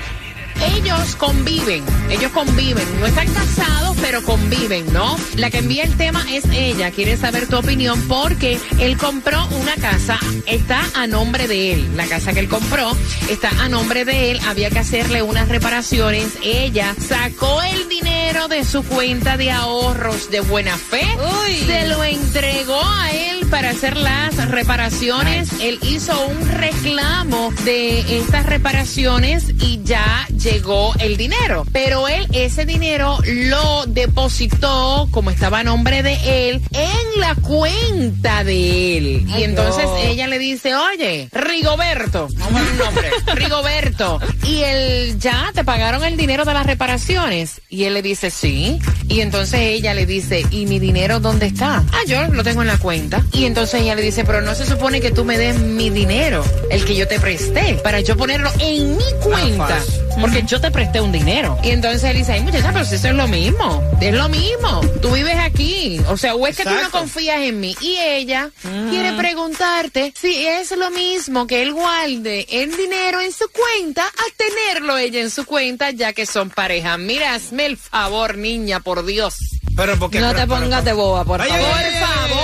Ellos 0.65 1.15
conviven, 1.17 1.83
ellos 2.09 2.31
conviven, 2.31 2.85
no 2.99 3.05
están 3.05 3.27
casados, 3.33 3.97
pero 4.01 4.23
conviven, 4.23 4.91
¿no? 4.93 5.17
La 5.35 5.49
que 5.49 5.59
envía 5.59 5.83
el 5.83 5.95
tema 5.97 6.25
es 6.31 6.45
ella, 6.51 6.91
quiere 6.91 7.17
saber 7.17 7.47
tu 7.47 7.57
opinión 7.57 8.01
porque 8.07 8.59
él 8.79 8.97
compró 8.97 9.45
una 9.47 9.75
casa, 9.75 10.17
está 10.45 10.81
a 10.95 11.07
nombre 11.07 11.47
de 11.47 11.73
él, 11.73 11.97
la 11.97 12.05
casa 12.05 12.33
que 12.33 12.39
él 12.39 12.47
compró 12.47 12.95
está 13.29 13.49
a 13.61 13.69
nombre 13.69 14.05
de 14.05 14.31
él, 14.31 14.39
había 14.45 14.69
que 14.69 14.79
hacerle 14.79 15.21
unas 15.21 15.49
reparaciones, 15.49 16.37
ella 16.43 16.95
sacó 16.99 17.61
el 17.61 17.89
dinero 17.89 18.47
de 18.47 18.63
su 18.63 18.83
cuenta 18.83 19.37
de 19.37 19.51
ahorros 19.51 20.31
de 20.31 20.41
buena 20.41 20.77
fe, 20.77 21.05
Uy. 21.45 21.57
se 21.65 21.87
lo 21.87 22.03
entregó 22.03 22.81
a 22.81 23.11
él 23.11 23.42
para 23.53 23.69
hacer 23.69 23.97
las 23.97 24.49
reparaciones, 24.49 25.47
él 25.61 25.77
hizo 25.83 26.25
un 26.25 26.49
reclamo 26.49 27.53
de 27.63 28.17
estas 28.17 28.47
reparaciones 28.47 29.45
y 29.59 29.79
ya 29.83 30.27
llegó 30.35 30.91
el 30.97 31.17
dinero. 31.17 31.63
Pero 31.71 32.07
él 32.07 32.27
ese 32.33 32.65
dinero 32.65 33.19
lo 33.23 33.85
depositó, 33.85 35.07
como 35.11 35.29
estaba 35.29 35.59
a 35.59 35.63
nombre 35.63 36.01
de 36.01 36.49
él, 36.49 36.63
en 36.71 37.21
la 37.21 37.35
cuenta 37.35 38.43
de 38.43 38.97
él. 38.97 39.27
Y 39.37 39.43
entonces 39.43 39.85
ella 40.03 40.25
le 40.25 40.39
dice, 40.39 40.73
oye, 40.73 41.29
Rigoberto, 41.31 42.29
vamos 42.37 42.59
a 42.59 42.71
un 42.71 42.77
nombre, 42.79 43.11
Rigoberto, 43.35 44.19
y 44.47 44.63
él 44.63 45.19
ya 45.19 45.51
te 45.53 45.63
pagaron 45.63 46.03
el 46.03 46.17
dinero 46.17 46.43
de 46.43 46.55
las 46.55 46.65
reparaciones. 46.65 47.61
Y 47.69 47.83
él 47.83 47.93
le 47.93 48.01
dice, 48.01 48.31
sí. 48.31 48.79
Y 49.07 49.21
entonces 49.21 49.59
ella 49.59 49.93
le 49.93 50.07
dice, 50.07 50.43
¿y 50.49 50.65
mi 50.65 50.79
dinero 50.79 51.19
dónde 51.19 51.45
está? 51.45 51.83
Ah, 51.91 52.01
yo 52.07 52.27
lo 52.29 52.43
tengo 52.43 52.63
en 52.63 52.67
la 52.67 52.79
cuenta. 52.79 53.23
Y 53.31 53.42
entonces 53.45 53.81
ella 53.81 53.95
le 53.95 54.01
dice, 54.01 54.23
pero 54.23 54.41
no 54.41 54.55
se 54.55 54.65
supone 54.65 55.01
que 55.01 55.11
tú 55.11 55.23
me 55.25 55.37
des 55.37 55.57
mi 55.59 55.89
dinero, 55.89 56.43
el 56.69 56.85
que 56.85 56.95
yo 56.95 57.07
te 57.07 57.19
presté, 57.19 57.75
para 57.83 57.99
yo 58.01 58.15
ponerlo 58.17 58.49
en 58.59 58.97
mi 58.97 59.03
cuenta. 59.21 59.79
Porque 60.21 60.43
yo 60.43 60.61
te 60.61 60.69
presté 60.69 61.01
un 61.01 61.11
dinero. 61.11 61.57
Y 61.63 61.71
entonces 61.71 62.03
él 62.03 62.17
dice, 62.17 62.33
ay 62.33 62.41
muchacha, 62.41 62.71
pero 62.71 62.85
si 62.85 62.95
eso 62.95 63.07
es 63.07 63.15
lo 63.15 63.27
mismo. 63.27 63.83
Es 63.99 64.13
lo 64.13 64.29
mismo. 64.29 64.81
Tú 65.01 65.09
vives 65.09 65.37
aquí. 65.39 65.99
O 66.07 66.17
sea, 66.17 66.35
o 66.35 66.45
es 66.45 66.55
que 66.55 66.63
tú 66.63 66.69
no 66.69 66.91
confías 66.91 67.39
en 67.39 67.59
mí. 67.59 67.75
Y 67.81 67.97
ella 67.97 68.51
quiere 68.91 69.13
preguntarte 69.13 70.13
si 70.15 70.45
es 70.45 70.69
lo 70.77 70.91
mismo 70.91 71.47
que 71.47 71.63
él 71.63 71.73
guarde 71.73 72.45
el 72.51 72.77
dinero 72.77 73.21
en 73.21 73.31
su 73.31 73.45
cuenta 73.49 74.03
a 74.03 74.23
tenerlo 74.37 74.97
ella 74.99 75.19
en 75.19 75.31
su 75.31 75.45
cuenta, 75.45 75.89
ya 75.89 76.13
que 76.13 76.27
son 76.27 76.51
pareja. 76.51 76.97
Mira, 76.97 77.33
hazme 77.33 77.65
el 77.65 77.77
favor, 77.77 78.37
niña, 78.37 78.81
por 78.81 79.03
Dios. 79.05 79.35
Pero 79.75 79.97
porque 79.97 80.19
No 80.19 80.35
te 80.35 80.45
pongas 80.45 80.85
de 80.85 80.93
boba, 80.93 81.25
por 81.25 81.43
favor. 81.43 81.59
oye, 81.59 81.99
favor. 81.99 82.42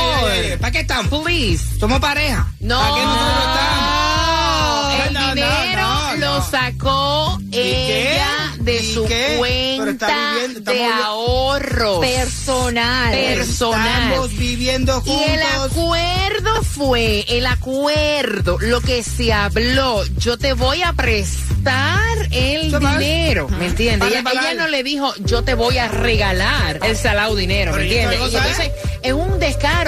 ¿Para 0.60 0.72
qué 0.72 0.80
estamos? 0.80 1.24
Please. 1.24 1.80
Somos 1.80 2.00
pareja. 2.00 2.48
No, 2.60 2.80
¿Para 2.80 2.96
qué 2.96 3.02
nosotros 3.04 3.40
estamos? 3.40 5.08
el 5.08 5.14
No, 5.14 5.36
dinero 5.36 5.82
no, 5.82 6.16
lo 6.16 6.42
sacó 6.44 7.40
ella 7.52 8.54
de 8.60 8.78
¿Y 8.78 8.94
su 8.94 9.06
qué? 9.06 9.36
Cuenta 9.38 10.34
viviendo- 10.36 10.72
de 10.72 10.86
ahorros. 10.86 12.00
Personal. 12.00 13.12
Personal. 13.12 14.04
Estamos 14.10 14.38
viviendo 14.38 15.02
Y 15.06 15.10
juntos. 15.10 15.28
el 15.28 15.42
acuerdo 15.42 16.64
fue, 16.64 17.26
el 17.30 17.46
acuerdo, 17.48 18.58
lo 18.60 18.82
que 18.82 19.02
se 19.04 19.32
habló, 19.34 20.04
yo 20.18 20.38
te 20.38 20.54
voy 20.54 20.82
a 20.84 20.94
prestar 20.94 22.00
el 22.32 22.72
dinero, 22.80 23.48
¿me 23.50 23.68
entiendes? 23.68 24.10
Ella, 24.12 24.24
ella 24.32 24.54
no 24.56 24.68
le 24.68 24.84
dijo, 24.84 25.14
yo 25.20 25.44
te 25.44 25.54
voy 25.56 25.78
a 25.78 25.88
regalar 25.88 26.80
el 26.84 26.96
salado 26.96 27.36
dinero, 27.36 27.74
¿me 27.76 27.86
¿y 27.88 27.98
entiendes? 27.98 28.20
Y 28.32 28.36
entonces 28.36 28.72
es 29.02 29.14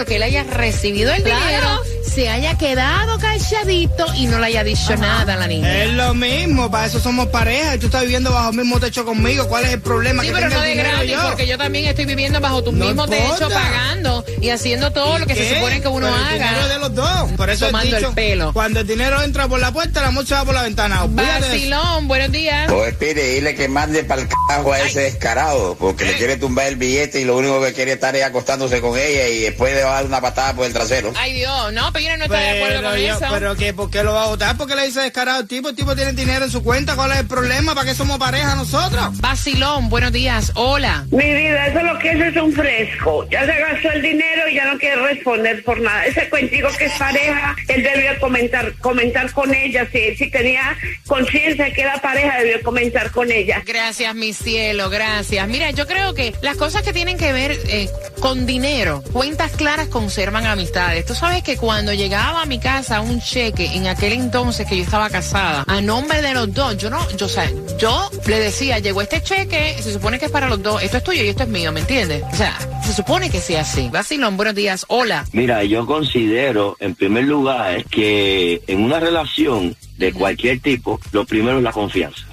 que 0.05 0.15
él 0.17 0.23
haya 0.23 0.43
recibido 0.43 1.13
el 1.13 1.23
Claro. 1.23 1.39
dinero, 1.45 1.81
se 2.13 2.27
haya 2.29 2.57
quedado 2.57 3.17
calladito 3.19 4.05
y 4.15 4.25
no 4.27 4.39
le 4.39 4.47
haya 4.47 4.63
dicho 4.63 4.95
nada 4.97 5.33
a 5.33 5.37
la 5.37 5.47
niña. 5.47 5.83
Es 5.83 5.93
lo 5.93 6.13
mismo, 6.13 6.69
para 6.69 6.87
eso 6.87 6.99
somos 6.99 7.27
pareja 7.27 7.75
y 7.75 7.79
tú 7.79 7.85
estás 7.85 8.01
viviendo 8.01 8.31
bajo 8.31 8.49
el 8.49 8.57
mismo 8.57 8.79
techo 8.79 9.05
conmigo. 9.05 9.47
¿Cuál 9.47 9.63
es 9.65 9.71
el 9.71 9.81
problema? 9.81 10.21
Sí, 10.21 10.27
que 10.29 10.33
pero 10.35 10.49
no 10.49 10.55
el 10.57 10.61
de 10.61 10.69
dinero 10.69 10.89
gratis, 10.91 11.11
yo? 11.11 11.21
porque 11.29 11.47
yo 11.47 11.57
también 11.57 11.85
estoy 11.85 12.05
viviendo 12.05 12.41
bajo 12.41 12.63
tu 12.63 12.73
No 12.73 12.85
mismo 12.85 13.07
techo, 13.07 13.49
pagando 13.49 14.25
y 14.41 14.49
haciendo 14.49 14.91
todo 14.91 15.19
lo 15.19 15.25
que 15.25 15.35
se 15.35 15.55
supone 15.55 15.81
que 15.81 15.87
uno 15.87 16.07
Pero 16.07 16.17
el 16.17 16.23
haga. 16.23 16.33
dinero 16.33 16.61
es 16.61 16.69
de 16.69 16.79
los 16.79 16.95
dos. 16.95 17.31
Por 17.37 17.49
eso 17.49 17.67
el 17.69 18.13
pelo. 18.13 18.51
cuando 18.53 18.81
el 18.81 18.87
dinero 18.87 19.21
entra 19.21 19.47
por 19.47 19.59
la 19.59 19.71
puerta, 19.71 20.01
el 20.01 20.07
amor 20.07 20.27
se 20.27 20.33
va 20.33 20.43
por 20.43 20.53
la 20.53 20.63
ventana. 20.63 21.05
Vacilón, 21.07 22.07
buenos 22.09 22.31
días. 22.31 22.69
Pues 22.69 22.93
pide, 22.95 23.35
dile 23.35 23.55
que 23.55 23.67
mande 23.69 24.03
para 24.03 24.21
el 24.21 24.27
carajo 24.47 24.73
a 24.73 24.79
ese 24.81 25.01
descarado, 25.01 25.75
porque 25.79 26.05
le 26.05 26.13
quiere 26.17 26.35
tumbar 26.37 26.67
el 26.67 26.75
billete 26.75 27.21
y 27.21 27.25
lo 27.25 27.37
único 27.37 27.61
que 27.61 27.71
quiere 27.73 27.93
estar 27.93 28.13
es 28.15 28.23
acostándose 28.23 28.81
con 28.81 28.97
ella 28.99 29.27
y 29.29 29.39
después 29.39 29.73
le 29.73 29.83
va 29.83 29.91
a 29.91 29.93
dar 29.95 30.05
una 30.05 30.19
patada 30.19 30.53
por 30.53 30.65
el 30.65 30.73
trasero. 30.73 31.13
Ay 31.17 31.33
Dios, 31.33 31.71
no, 31.73 31.91
pero 31.93 32.00
yo 32.05 32.17
no 32.17 32.23
estoy 32.25 32.39
de 32.39 32.49
acuerdo 32.49 32.77
Pero, 32.79 32.89
con 32.91 32.99
yo- 32.99 33.15
eso. 33.15 33.25
pero 33.31 33.55
que, 33.55 33.73
¿por 33.73 33.89
qué 33.91 34.03
lo 34.03 34.13
va 34.13 34.23
a 34.23 34.27
votar? 34.27 34.57
Porque 34.57 34.75
le 34.75 34.85
dice 34.85 35.01
descarado 35.01 35.39
al 35.39 35.47
tipo. 35.47 35.69
El 35.69 35.75
tipo 35.75 35.95
tiene 35.95 36.13
dinero 36.13 36.45
en 36.45 36.51
su 36.51 36.63
cuenta. 36.63 36.95
¿Cuál 36.95 37.11
es 37.11 37.19
el 37.19 37.27
problema? 37.27 37.73
¿Para 37.75 37.87
qué 37.89 37.95
somos 37.95 38.17
pareja 38.17 38.55
nosotros? 38.55 39.19
Vacilón, 39.19 39.89
buenos 39.89 40.11
días, 40.11 40.51
hola. 40.55 41.05
Mi 41.11 41.33
vida, 41.33 41.67
eso 41.67 41.81
lo 41.83 41.97
que 41.99 42.11
es 42.11 42.21
es 42.21 42.35
un 42.41 42.53
fresco. 42.53 43.27
Ya 43.29 43.45
se 43.45 43.57
gastó 43.59 43.91
el 43.91 44.01
dinero 44.01 44.47
y 44.49 44.55
ya 44.55 44.65
no 44.71 44.77
quiere 44.77 44.95
responder 44.97 45.63
por 45.63 45.79
nada. 45.79 46.05
Ese 46.05 46.29
cuentico 46.29 46.67
que 46.77 46.85
es 46.85 46.93
pareja, 46.93 47.55
él 47.67 47.83
debió 47.83 48.19
comentar, 48.19 48.73
comentar 48.79 49.31
con 49.31 49.53
ella, 49.53 49.87
si, 49.91 50.15
si 50.15 50.29
tenía 50.29 50.77
conciencia 51.07 51.65
de 51.65 51.73
que 51.73 51.81
era 51.81 51.97
pareja, 52.01 52.39
debió 52.39 52.61
comentar 52.63 53.11
con 53.11 53.31
ella. 53.31 53.61
Gracias, 53.65 54.13
mi 54.15 54.33
cielo, 54.33 54.89
gracias. 54.89 55.47
Mira, 55.47 55.71
yo 55.71 55.87
creo 55.87 56.13
que 56.13 56.33
las 56.41 56.57
cosas 56.57 56.83
que 56.83 56.93
tienen 56.93 57.17
que 57.17 57.33
ver 57.33 57.51
eh, 57.67 57.89
con 58.19 58.45
dinero, 58.45 59.03
cuentas 59.11 59.51
claras 59.53 59.87
conservan 59.87 60.45
amistades. 60.45 61.05
Tú 61.05 61.15
sabes 61.15 61.43
que 61.43 61.57
cuando 61.57 61.90
llegaba 61.93 62.41
a 62.41 62.45
mi 62.45 62.59
casa 62.59 63.01
un 63.01 63.19
cheque 63.19 63.75
en 63.75 63.87
aquel 63.87 64.13
entonces 64.13 64.67
que 64.67 64.77
yo 64.77 64.83
estaba 64.83 65.09
casada, 65.09 65.63
a 65.67 65.81
nombre 65.81 66.21
de 66.21 66.33
los 66.33 66.53
dos, 66.53 66.77
yo 66.77 66.89
no, 66.89 66.99
yo, 67.17 67.25
o 67.25 67.29
sea, 67.29 67.49
yo 67.77 68.09
le 68.27 68.39
decía, 68.39 68.79
llegó 68.79 69.01
este 69.01 69.21
cheque, 69.21 69.75
se 69.81 69.93
supone 69.93 70.19
que 70.19 70.25
es 70.25 70.31
para 70.31 70.49
los 70.49 70.61
dos, 70.61 70.81
esto 70.81 70.97
es 70.97 71.03
tuyo 71.03 71.23
y 71.23 71.29
esto 71.29 71.43
es 71.43 71.49
mío, 71.49 71.71
¿me 71.71 71.81
entiendes? 71.81 72.23
O 72.31 72.35
sea, 72.35 72.57
se 72.83 72.93
supone 72.93 73.29
que 73.29 73.39
sea 73.39 73.61
así. 73.61 73.89
Vacilón, 73.89 74.37
buenos 74.37 74.55
días, 74.55 74.85
hola. 74.87 75.25
Mira, 75.31 75.63
yo 75.63 75.85
considero, 75.85 76.77
en 76.79 76.95
primer 76.95 77.25
lugar, 77.25 77.83
que 77.85 78.61
en 78.67 78.83
una 78.83 78.99
relación 78.99 79.75
de 80.01 80.11
cualquier 80.13 80.59
tipo, 80.59 80.99
lo 81.11 81.25
primero 81.25 81.57
es 81.59 81.63
la 81.63 81.71
confianza. 81.71 82.25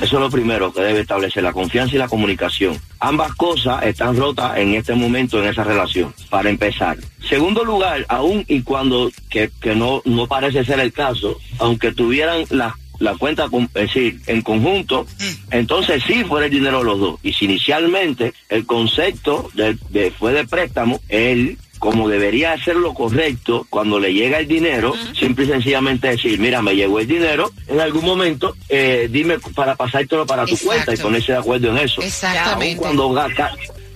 Eso 0.00 0.16
es 0.16 0.20
lo 0.22 0.30
primero 0.30 0.72
que 0.72 0.80
debe 0.80 1.00
establecer, 1.00 1.42
la 1.42 1.52
confianza 1.52 1.94
y 1.96 1.98
la 1.98 2.08
comunicación. 2.08 2.78
Ambas 3.00 3.34
cosas 3.34 3.84
están 3.84 4.16
rotas 4.16 4.56
en 4.58 4.74
este 4.74 4.94
momento 4.94 5.42
en 5.42 5.48
esa 5.50 5.64
relación, 5.64 6.14
para 6.30 6.48
empezar. 6.50 6.96
Segundo 7.28 7.64
lugar, 7.64 8.06
aún 8.08 8.44
y 8.46 8.62
cuando, 8.62 9.10
que, 9.28 9.50
que 9.60 9.74
no, 9.74 10.02
no 10.04 10.26
parece 10.28 10.64
ser 10.64 10.78
el 10.80 10.92
caso, 10.92 11.36
aunque 11.58 11.92
tuvieran 11.92 12.44
las 12.50 12.74
la 12.98 13.14
cuenta, 13.14 13.46
es 13.52 13.72
decir, 13.74 14.20
en 14.26 14.40
conjunto, 14.40 15.06
entonces 15.50 16.02
sí 16.06 16.24
fuera 16.24 16.46
el 16.46 16.52
dinero 16.52 16.78
de 16.78 16.84
los 16.84 16.98
dos. 16.98 17.20
Y 17.22 17.34
si 17.34 17.44
inicialmente 17.44 18.32
el 18.48 18.64
concepto 18.64 19.50
de, 19.52 19.76
de- 19.90 20.10
fue 20.12 20.32
de 20.32 20.46
préstamo, 20.46 20.98
él 21.10 21.58
como 21.78 22.08
debería 22.08 22.52
hacer 22.52 22.76
lo 22.76 22.94
correcto 22.94 23.66
cuando 23.70 23.98
le 23.98 24.12
llega 24.12 24.38
el 24.38 24.48
dinero, 24.48 24.94
simple 25.18 25.44
y 25.44 25.48
sencillamente 25.48 26.08
decir, 26.08 26.38
mira, 26.38 26.62
me 26.62 26.74
llegó 26.74 27.00
el 27.00 27.06
dinero, 27.06 27.50
en 27.68 27.80
algún 27.80 28.04
momento 28.04 28.56
eh, 28.68 29.08
dime 29.10 29.38
para 29.54 29.76
pasártelo 29.76 30.26
para 30.26 30.46
tu 30.46 30.56
cuenta 30.58 30.94
y 30.94 30.96
ponerse 30.96 31.32
de 31.32 31.38
acuerdo 31.38 31.70
en 31.70 31.78
eso. 31.78 32.00
Exactamente. 32.02 32.84
Aun 32.86 32.96
cuando 32.96 33.14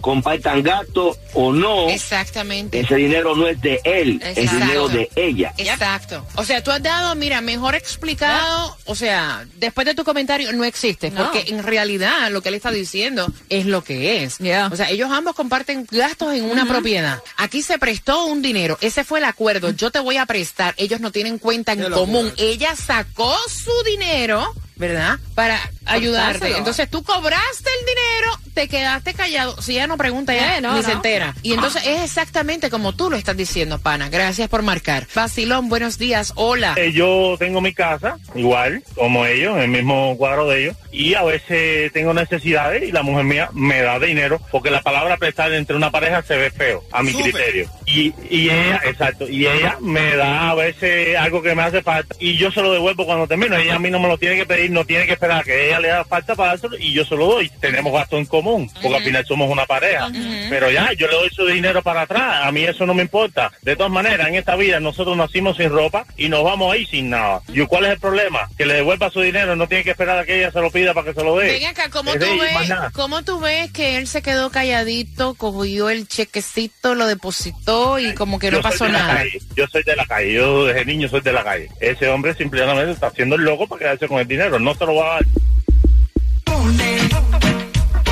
compartan 0.00 0.62
gasto 0.62 1.16
o 1.34 1.52
no, 1.52 1.88
Exactamente. 1.88 2.80
ese 2.80 2.94
dinero 2.96 3.34
no 3.36 3.46
es 3.46 3.60
de 3.60 3.80
él, 3.84 4.20
es 4.24 4.38
Exacto. 4.38 4.60
dinero 4.64 4.88
de 4.88 5.10
ella. 5.16 5.54
Exacto. 5.56 6.26
O 6.36 6.44
sea, 6.44 6.62
tú 6.62 6.70
has 6.70 6.82
dado, 6.82 7.14
mira, 7.14 7.40
mejor 7.40 7.74
explicado, 7.74 8.76
o 8.84 8.94
sea, 8.94 9.44
después 9.56 9.86
de 9.86 9.94
tu 9.94 10.04
comentario 10.04 10.52
no 10.52 10.64
existe, 10.64 11.10
No. 11.10 11.24
porque 11.24 11.50
en 11.52 11.62
realidad 11.62 12.30
lo 12.30 12.42
que 12.42 12.48
él 12.48 12.54
está 12.56 12.70
diciendo 12.70 13.26
es 13.48 13.66
lo 13.66 13.82
que 13.84 14.24
es. 14.24 14.38
O 14.70 14.76
sea, 14.76 14.90
ellos 14.90 15.10
ambos 15.10 15.34
comparten 15.34 15.86
gastos 15.90 16.34
en 16.34 16.44
una 16.44 16.66
propiedad. 16.66 17.22
Aquí 17.36 17.62
se 17.62 17.78
prestó 17.78 18.24
un 18.24 18.42
dinero, 18.42 18.78
ese 18.80 19.04
fue 19.04 19.18
el 19.20 19.24
acuerdo, 19.24 19.70
yo 19.70 19.90
te 19.90 19.98
voy 20.00 20.16
a 20.16 20.26
prestar, 20.26 20.74
ellos 20.76 21.00
no 21.00 21.10
tienen 21.12 21.38
cuenta 21.38 21.72
en 21.72 21.90
común. 21.90 22.32
Ella 22.36 22.74
sacó 22.76 23.36
su 23.48 23.72
dinero. 23.84 24.54
¿Verdad? 24.80 25.18
Para 25.34 25.60
ayudarte. 25.84 26.38
dárselo. 26.38 26.56
Entonces 26.56 26.88
tú 26.90 27.02
cobraste 27.04 27.68
el 27.80 27.86
dinero, 27.86 28.40
te 28.54 28.66
quedaste 28.66 29.12
callado. 29.14 29.60
Si 29.60 29.72
ella 29.72 29.86
no 29.86 29.98
pregunta, 29.98 30.34
ya 30.34 30.56
Eh, 30.56 30.60
no, 30.62 30.72
ni 30.72 30.80
no. 30.80 30.82
se 30.86 30.92
entera. 30.92 31.34
Y 31.42 31.52
entonces 31.52 31.86
es 31.86 32.02
exactamente 32.02 32.70
como 32.70 32.94
tú 32.94 33.10
lo 33.10 33.16
estás 33.16 33.36
diciendo, 33.36 33.78
pana. 33.78 34.08
Gracias 34.08 34.48
por 34.48 34.62
marcar. 34.62 35.06
Vacilón, 35.14 35.68
buenos 35.68 35.98
días. 35.98 36.32
Hola. 36.34 36.74
Eh, 36.78 36.92
yo 36.92 37.36
tengo 37.38 37.60
mi 37.60 37.74
casa, 37.74 38.16
igual, 38.34 38.82
como 38.94 39.26
ellos, 39.26 39.56
en 39.56 39.62
el 39.64 39.68
mismo 39.68 40.16
cuadro 40.16 40.48
de 40.48 40.62
ellos, 40.64 40.76
y 40.90 41.12
a 41.14 41.22
veces 41.24 41.92
tengo 41.92 42.14
necesidades 42.14 42.82
y 42.82 42.90
la 42.90 43.02
mujer 43.02 43.24
mía 43.24 43.50
me 43.52 43.82
da 43.82 43.98
dinero, 43.98 44.40
porque 44.50 44.70
la 44.70 44.80
palabra 44.82 45.18
prestar 45.18 45.52
entre 45.52 45.76
una 45.76 45.90
pareja 45.90 46.22
se 46.22 46.36
ve 46.36 46.50
feo, 46.50 46.82
a 46.90 47.02
mi 47.02 47.12
Súper. 47.12 47.32
criterio. 47.32 47.70
Y, 47.86 48.14
y 48.30 48.48
ella, 48.48 48.80
exacto, 48.84 49.28
y 49.28 49.46
ella 49.46 49.76
me 49.80 50.16
da 50.16 50.48
a 50.50 50.54
veces 50.54 51.16
algo 51.18 51.42
que 51.42 51.54
me 51.54 51.62
hace 51.64 51.82
falta 51.82 52.16
y 52.18 52.36
yo 52.38 52.50
se 52.50 52.62
lo 52.62 52.72
devuelvo 52.72 53.04
cuando 53.04 53.26
termino. 53.28 53.56
Ella 53.56 53.74
a 53.76 53.78
mí 53.78 53.90
no 53.90 53.98
me 54.00 54.08
lo 54.08 54.16
tiene 54.16 54.36
que 54.36 54.46
pedir, 54.46 54.69
no 54.70 54.84
tiene 54.84 55.06
que 55.06 55.12
esperar 55.12 55.40
a 55.40 55.44
que 55.44 55.68
ella 55.68 55.80
le 55.80 55.90
haga 55.90 56.04
falta 56.04 56.34
para 56.34 56.50
dárselo 56.50 56.76
y 56.78 56.92
yo 56.92 57.04
se 57.04 57.16
lo 57.16 57.26
doy. 57.26 57.50
Tenemos 57.60 57.92
gasto 57.92 58.16
en 58.18 58.26
común, 58.26 58.70
porque 58.80 58.96
al 58.96 59.04
final 59.04 59.26
somos 59.26 59.50
una 59.50 59.66
pareja. 59.66 60.10
Pero 60.48 60.70
ya, 60.70 60.92
yo 60.92 61.06
le 61.08 61.14
doy 61.14 61.30
su 61.30 61.46
dinero 61.46 61.82
para 61.82 62.02
atrás, 62.02 62.46
a 62.46 62.52
mí 62.52 62.64
eso 62.64 62.86
no 62.86 62.94
me 62.94 63.02
importa. 63.02 63.52
De 63.62 63.76
todas 63.76 63.92
maneras, 63.92 64.28
en 64.28 64.36
esta 64.36 64.56
vida 64.56 64.80
nosotros 64.80 65.16
nacimos 65.16 65.56
sin 65.56 65.70
ropa 65.70 66.04
y 66.16 66.28
nos 66.28 66.44
vamos 66.44 66.72
ahí 66.72 66.86
sin 66.86 67.10
nada. 67.10 67.42
¿Y 67.48 67.64
cuál 67.66 67.84
es 67.84 67.92
el 67.92 68.00
problema? 68.00 68.48
Que 68.56 68.66
le 68.66 68.74
devuelva 68.74 69.10
su 69.10 69.20
dinero, 69.20 69.56
no 69.56 69.68
tiene 69.68 69.84
que 69.84 69.90
esperar 69.90 70.18
a 70.18 70.24
que 70.24 70.38
ella 70.38 70.50
se 70.50 70.60
lo 70.60 70.70
pida 70.70 70.94
para 70.94 71.06
que 71.06 71.18
se 71.18 71.24
lo 71.24 71.36
dé. 71.36 71.52
Ven 71.52 71.66
acá, 71.66 71.88
¿cómo 71.90 72.12
tú, 72.12 72.24
ella 72.24 72.58
ves. 72.60 72.92
¿cómo 72.92 73.22
tú 73.22 73.40
ves 73.40 73.70
que 73.72 73.98
él 73.98 74.06
se 74.06 74.22
quedó 74.22 74.50
calladito, 74.50 75.34
cogió 75.34 75.90
el 75.90 76.08
chequecito, 76.08 76.94
lo 76.94 77.06
depositó 77.06 77.98
y 77.98 78.14
como 78.14 78.38
que 78.38 78.50
no 78.50 78.58
Yo 78.58 78.62
pasó 78.62 78.88
nada? 78.88 79.16
calle, 79.16 79.38
Yo 79.56 79.66
soy 79.66 79.82
de 79.82 79.96
la 79.96 80.06
calle, 80.06 80.32
yo 80.32 80.66
desde 80.66 80.84
niño 80.84 81.08
soy 81.08 81.20
de 81.20 81.32
la 81.32 81.44
calle. 81.44 81.68
Ese 81.80 82.08
hombre 82.08 82.34
simplemente 82.34 82.60
está 82.90 83.08
haciendo 83.08 83.36
el 83.36 83.42
loco 83.42 83.66
para 83.66 83.78
quedarse 83.78 84.08
con 84.08 84.20
el 84.20 84.28
dinero, 84.28 84.58
no 84.60 84.74
se 84.74 84.86
lo 84.86 84.94
va 84.94 85.06
a 85.06 85.14
dar. 85.14 85.24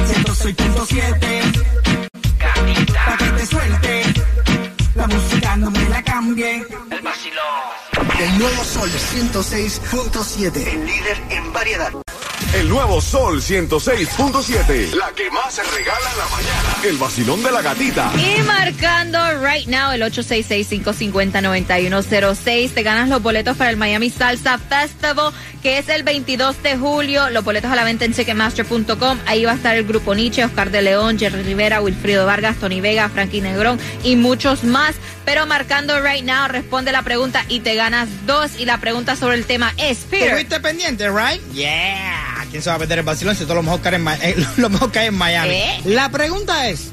106.7 0.08 1.68
Pa' 3.06 3.16
que 3.16 3.30
te 3.32 3.46
suelte. 3.46 4.02
La 4.94 5.06
música 5.06 5.56
no 5.56 5.70
me 5.70 5.88
la 5.88 6.02
cambie. 6.02 6.66
El 6.90 7.00
vacilón. 7.02 7.44
El 8.18 8.38
nuevo 8.38 8.64
sol 8.64 8.90
106.7 8.90 10.56
El 10.66 10.86
líder 10.86 11.22
en 11.30 11.52
variedad 11.52 11.92
El 12.54 12.68
nuevo 12.68 13.00
Sol 13.00 13.40
106.7. 13.42 14.94
La 14.94 15.10
que 15.12 15.30
más 15.30 15.54
se 15.54 15.62
regala 15.62 16.10
en 16.10 16.18
la 16.18 16.26
mañana. 16.28 16.76
El 16.82 16.96
vacilón 16.96 17.42
de 17.42 17.52
la 17.52 17.60
gatita. 17.60 18.10
Y 18.16 18.40
marcando 18.42 19.18
right 19.44 19.66
now 19.66 19.90
el 19.92 20.00
866-550-9106. 20.02 22.70
Te 22.72 22.82
ganas 22.82 23.10
los 23.10 23.22
boletos 23.22 23.54
para 23.56 23.68
el 23.70 23.76
Miami 23.76 24.08
Salsa 24.08 24.56
Festival, 24.58 25.34
que 25.62 25.76
es 25.78 25.90
el 25.90 26.04
22 26.04 26.62
de 26.62 26.78
julio. 26.78 27.28
Los 27.30 27.44
boletos 27.44 27.70
a 27.70 27.76
la 27.76 27.84
venta 27.84 28.06
en 28.06 28.14
Ticketmaster.com. 28.14 29.18
Ahí 29.26 29.44
va 29.44 29.52
a 29.52 29.56
estar 29.56 29.76
el 29.76 29.84
grupo 29.84 30.14
Nietzsche, 30.14 30.42
Oscar 30.44 30.70
de 30.70 30.80
León, 30.82 31.18
Jerry 31.18 31.42
Rivera, 31.42 31.82
Wilfrido 31.82 32.24
Vargas, 32.24 32.56
Tony 32.56 32.80
Vega, 32.80 33.10
Frankie 33.10 33.42
Negrón 33.42 33.78
y 34.02 34.16
muchos 34.16 34.64
más. 34.64 34.94
Pero 35.26 35.44
marcando 35.46 36.00
right 36.00 36.24
now, 36.24 36.48
responde 36.48 36.92
la 36.92 37.02
pregunta 37.02 37.44
y 37.48 37.60
te 37.60 37.74
ganas 37.74 38.08
dos. 38.26 38.58
Y 38.58 38.64
la 38.64 38.78
pregunta 38.78 39.16
sobre 39.16 39.36
el 39.36 39.44
tema 39.44 39.74
es, 39.76 39.98
Peter. 40.10 40.28
¿Estuviste 40.28 40.60
pendiente, 40.60 41.10
right? 41.10 41.42
Yeah. 41.52 42.27
¿Quién 42.50 42.62
se 42.62 42.70
va 42.70 42.76
a 42.76 42.78
perder 42.78 42.98
el 43.00 43.04
vacilón 43.04 43.36
si 43.36 43.44
todo 43.44 43.56
lo 43.56 43.62
mejor 43.62 43.80
cae 43.80 43.94
en, 43.96 44.02
Ma- 44.02 44.16
eh, 44.16 44.34
lo 44.56 44.70
mejor 44.70 44.90
cae 44.92 45.06
en 45.06 45.14
Miami? 45.14 45.54
¿Eh? 45.54 45.80
La 45.84 46.08
pregunta 46.10 46.68
es, 46.68 46.90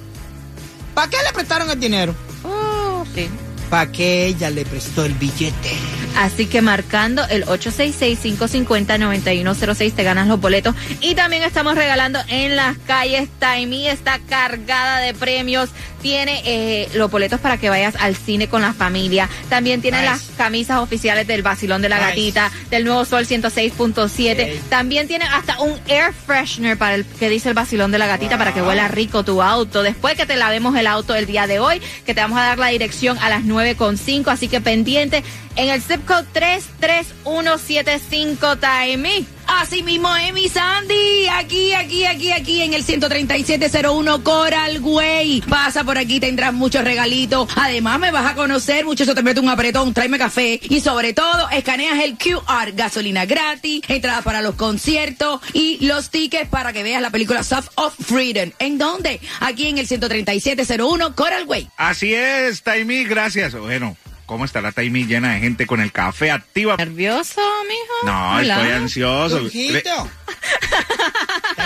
¿para 0.94 1.10
qué 1.10 1.18
le 1.26 1.34
prestaron 1.34 1.70
el 1.70 1.80
dinero? 1.80 2.14
Oh, 2.44 3.06
sí. 3.16 3.28
¿Para 3.70 3.92
qué 3.92 4.28
ella 4.28 4.50
le 4.52 4.64
prestó 4.66 5.06
el 5.06 5.14
billete? 5.16 5.72
Así 6.18 6.46
que 6.46 6.62
marcando 6.62 7.26
el 7.30 7.46
866-550-9106 7.46 9.94
te 9.94 10.04
ganas 10.04 10.28
los 10.28 10.40
boletos. 10.40 10.76
Y 11.02 11.16
también 11.16 11.44
estamos 11.44 11.76
regalando 11.76 12.20
en 12.28 12.56
las 12.56 12.78
calles. 12.86 13.28
Taimi 13.40 13.88
está 13.88 14.20
cargada 14.20 15.00
de 15.00 15.14
premios. 15.14 15.70
Tiene 16.06 16.44
eh, 16.46 16.88
los 16.94 17.10
boletos 17.10 17.40
para 17.40 17.58
que 17.58 17.68
vayas 17.68 17.96
al 17.96 18.16
cine 18.16 18.48
con 18.48 18.62
la 18.62 18.74
familia. 18.74 19.28
También 19.50 19.82
tiene 19.82 20.02
Nice. 20.02 20.12
las 20.12 20.22
camisas 20.38 20.78
oficiales 20.78 21.26
del 21.26 21.42
Basilón 21.42 21.82
de 21.82 21.90
la 21.90 21.96
Nice. 21.96 22.10
Gatita, 22.10 22.52
del 22.70 22.86
Nuevo 22.86 23.06
Sol 23.06 23.26
106.7. 23.26 24.60
También 24.70 25.08
tiene 25.08 25.26
hasta 25.26 25.60
un 25.60 25.80
air 25.88 26.14
freshener 26.14 26.78
para 26.78 26.94
el 26.94 27.06
que 27.06 27.28
dice 27.28 27.50
el 27.50 27.56
Basilón 27.56 27.90
de 27.90 27.98
la 27.98 28.06
Gatita 28.06 28.38
para 28.38 28.54
que 28.54 28.62
huela 28.62 28.88
rico 28.88 29.24
tu 29.24 29.42
auto. 29.42 29.82
Después 29.82 30.14
que 30.14 30.28
te 30.28 30.36
lavemos 30.36 30.78
el 30.78 30.86
auto 30.86 31.16
el 31.16 31.26
día 31.26 31.48
de 31.48 31.60
hoy, 31.60 31.82
que 32.06 32.14
te 32.14 32.22
vamos 32.22 32.38
a 32.38 32.44
dar 32.44 32.60
la 32.60 32.68
dirección 32.68 33.18
a 33.18 33.30
las 33.30 33.44
9.5. 33.44 34.28
Así 34.28 34.48
que 34.48 34.62
pendiente 34.62 35.24
en 35.56 35.70
el 35.70 35.82
zip 35.82 36.06
code 36.06 36.28
33175 36.34 38.58
Taimi. 38.58 39.26
Así 39.48 39.84
mismo, 39.84 40.16
Emi 40.16 40.50
Sandy, 40.50 41.28
aquí, 41.28 41.74
aquí, 41.74 42.06
aquí, 42.06 42.32
aquí 42.32 42.62
en 42.62 42.74
el 42.74 42.84
13701 42.84 44.24
Coral 44.24 44.80
Way. 44.82 45.42
Pasa 45.42 45.84
por 45.84 45.98
aquí, 45.98 46.20
tendrás 46.20 46.54
muchos 46.54 46.84
regalitos. 46.84 47.48
Además, 47.56 48.00
me 48.00 48.12
vas 48.12 48.32
a 48.32 48.36
conocer 48.36 48.86
mucho, 48.86 49.04
eso 49.04 49.14
te 49.16 49.24
mete 49.24 49.40
un 49.40 49.50
apretón, 49.50 49.94
tráeme 49.94 50.18
café. 50.18 50.60
Y 50.64 50.82
sobre 50.82 51.14
todo, 51.14 51.50
escaneas 51.52 52.04
el 52.04 52.18
QR, 52.18 52.72
gasolina 52.74 53.26
gratis, 53.26 53.82
entradas 53.88 54.24
para 54.24 54.42
los 54.42 54.56
conciertos 54.56 55.42
y 55.54 55.86
los 55.86 56.10
tickets 56.10 56.50
para 56.50 56.74
que 56.74 56.84
veas 56.84 57.02
la 57.02 57.12
película 57.12 57.44
Soft 57.44 57.70
of 57.76 57.94
Freedom. 58.00 58.52
¿En 58.60 58.78
dónde? 58.78 59.20
Aquí 59.40 59.68
en 59.68 59.78
el 59.78 59.88
13701 59.88 61.16
Coral 61.16 61.46
Way. 61.46 61.70
Así 61.78 62.14
es, 62.14 62.64
Taimi, 62.64 63.04
gracias. 63.04 63.54
Bueno, 63.56 63.96
¿cómo 64.26 64.46
estará 64.46 64.72
Taimi 64.72 65.06
llena 65.06 65.34
de 65.34 65.40
gente 65.40 65.68
con 65.68 65.82
el 65.82 65.92
café 65.92 66.32
activa? 66.32 66.76
¿Nervioso, 66.78 67.42
mijo? 67.68 68.06
No, 68.06 68.36
Hola. 68.38 68.56
estoy 68.56 68.72
ansioso. 68.72 69.48
Eh, 69.54 69.84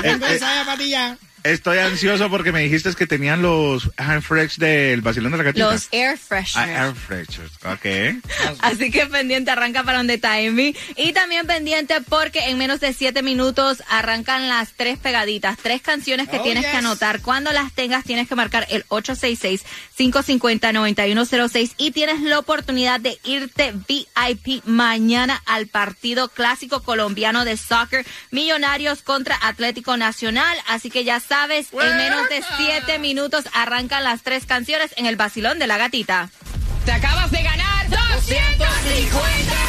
eh, 0.04 0.18
patilla. 0.66 1.18
Estoy 1.44 1.78
ansioso 1.78 2.30
porque 2.30 2.52
me 2.52 2.60
dijiste 2.62 2.94
que 2.96 3.08
tenían 3.08 3.42
los 3.42 3.90
air 3.98 4.22
fresh 4.22 4.58
del 4.58 5.02
vacilón 5.02 5.32
de 5.32 5.38
la 5.38 5.44
gatita. 5.44 5.72
Los 5.72 5.88
air 5.92 6.18
fresheners. 6.18 6.78
Ah, 6.78 6.86
air 6.88 6.96
freshers, 6.96 7.52
ok. 7.66 7.86
Así 8.62 8.92
que 8.92 9.06
pendiente, 9.06 9.52
arranca 9.52 9.84
para 9.84 10.00
donde 10.00 10.16
está 10.16 10.34
Amy. 10.34 10.76
Y 10.96 11.14
también 11.14 11.46
pendiente 11.48 12.02
porque 12.02 12.50
en 12.50 12.58
menos 12.58 12.80
de 12.80 12.94
siete 12.94 13.22
minutos 13.24 13.84
arrancan 13.90 14.48
las 14.50 14.74
tres 14.74 14.98
pegaditas, 14.98 15.58
tres 15.62 15.82
canciones 15.82 16.28
que 16.28 16.40
Oh, 16.40 16.44
tienes 16.44 16.64
yes. 16.64 16.72
que 16.72 16.78
anotar. 16.78 17.22
Cuando 17.22 17.52
las 17.52 17.74
tengas, 17.74 18.04
tienes 18.06 18.28
que 18.28 18.36
marcar 18.36 18.66
el 18.70 18.86
866-550-9106 18.88 21.74
y 21.78 21.92
tienes 21.92 22.22
la 22.22 22.40
oportunidad 22.40 23.00
de 23.00 23.18
irte 23.24 23.74
VIP 23.88 24.64
mañana 24.66 25.42
al 25.46 25.68
partido 25.68 26.30
clásico 26.30 26.82
colombiano 26.84 27.46
de 27.46 27.58
soccer, 27.58 28.06
Millonarios 28.32 29.02
contra 29.02 29.38
Atlético 29.42 29.98
Nacional. 29.98 30.58
Así 30.68 30.90
que 30.90 31.04
ya 31.04 31.20
sabes, 31.30 31.68
en 31.72 31.98
menos 31.98 32.28
de 32.28 32.44
siete 32.58 33.00
minutos 33.00 33.46
arrancan 33.54 34.04
las 34.04 34.24
tres 34.24 34.46
canciones 34.46 34.92
en 34.98 35.06
el 35.06 35.16
vacilón 35.16 35.60
de 35.60 35.68
la 35.68 35.78
gatita. 35.78 36.30
Te 36.86 36.92
acabas 36.92 37.32
de 37.32 37.44
ganar 37.44 37.90
250 37.90 39.60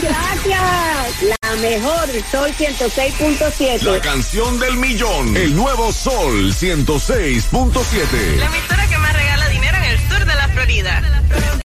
Gracias. 0.00 1.38
La 1.42 1.56
mejor, 1.56 2.08
Sol 2.30 2.50
106.7. 2.56 3.82
La 3.82 4.00
canción 4.00 4.58
del 4.60 4.76
millón. 4.76 5.36
El 5.36 5.54
nuevo 5.56 5.92
Sol 5.92 6.52
106.7. 6.52 8.42
emisora 8.46 8.88
que 8.88 8.98
más 8.98 9.12
regala 9.12 9.48
dinero 9.48 9.76
en 9.78 9.84
el 9.84 9.98
sur 10.08 10.24
de 10.24 10.34
la 10.34 10.48
Florida. 10.48 11.02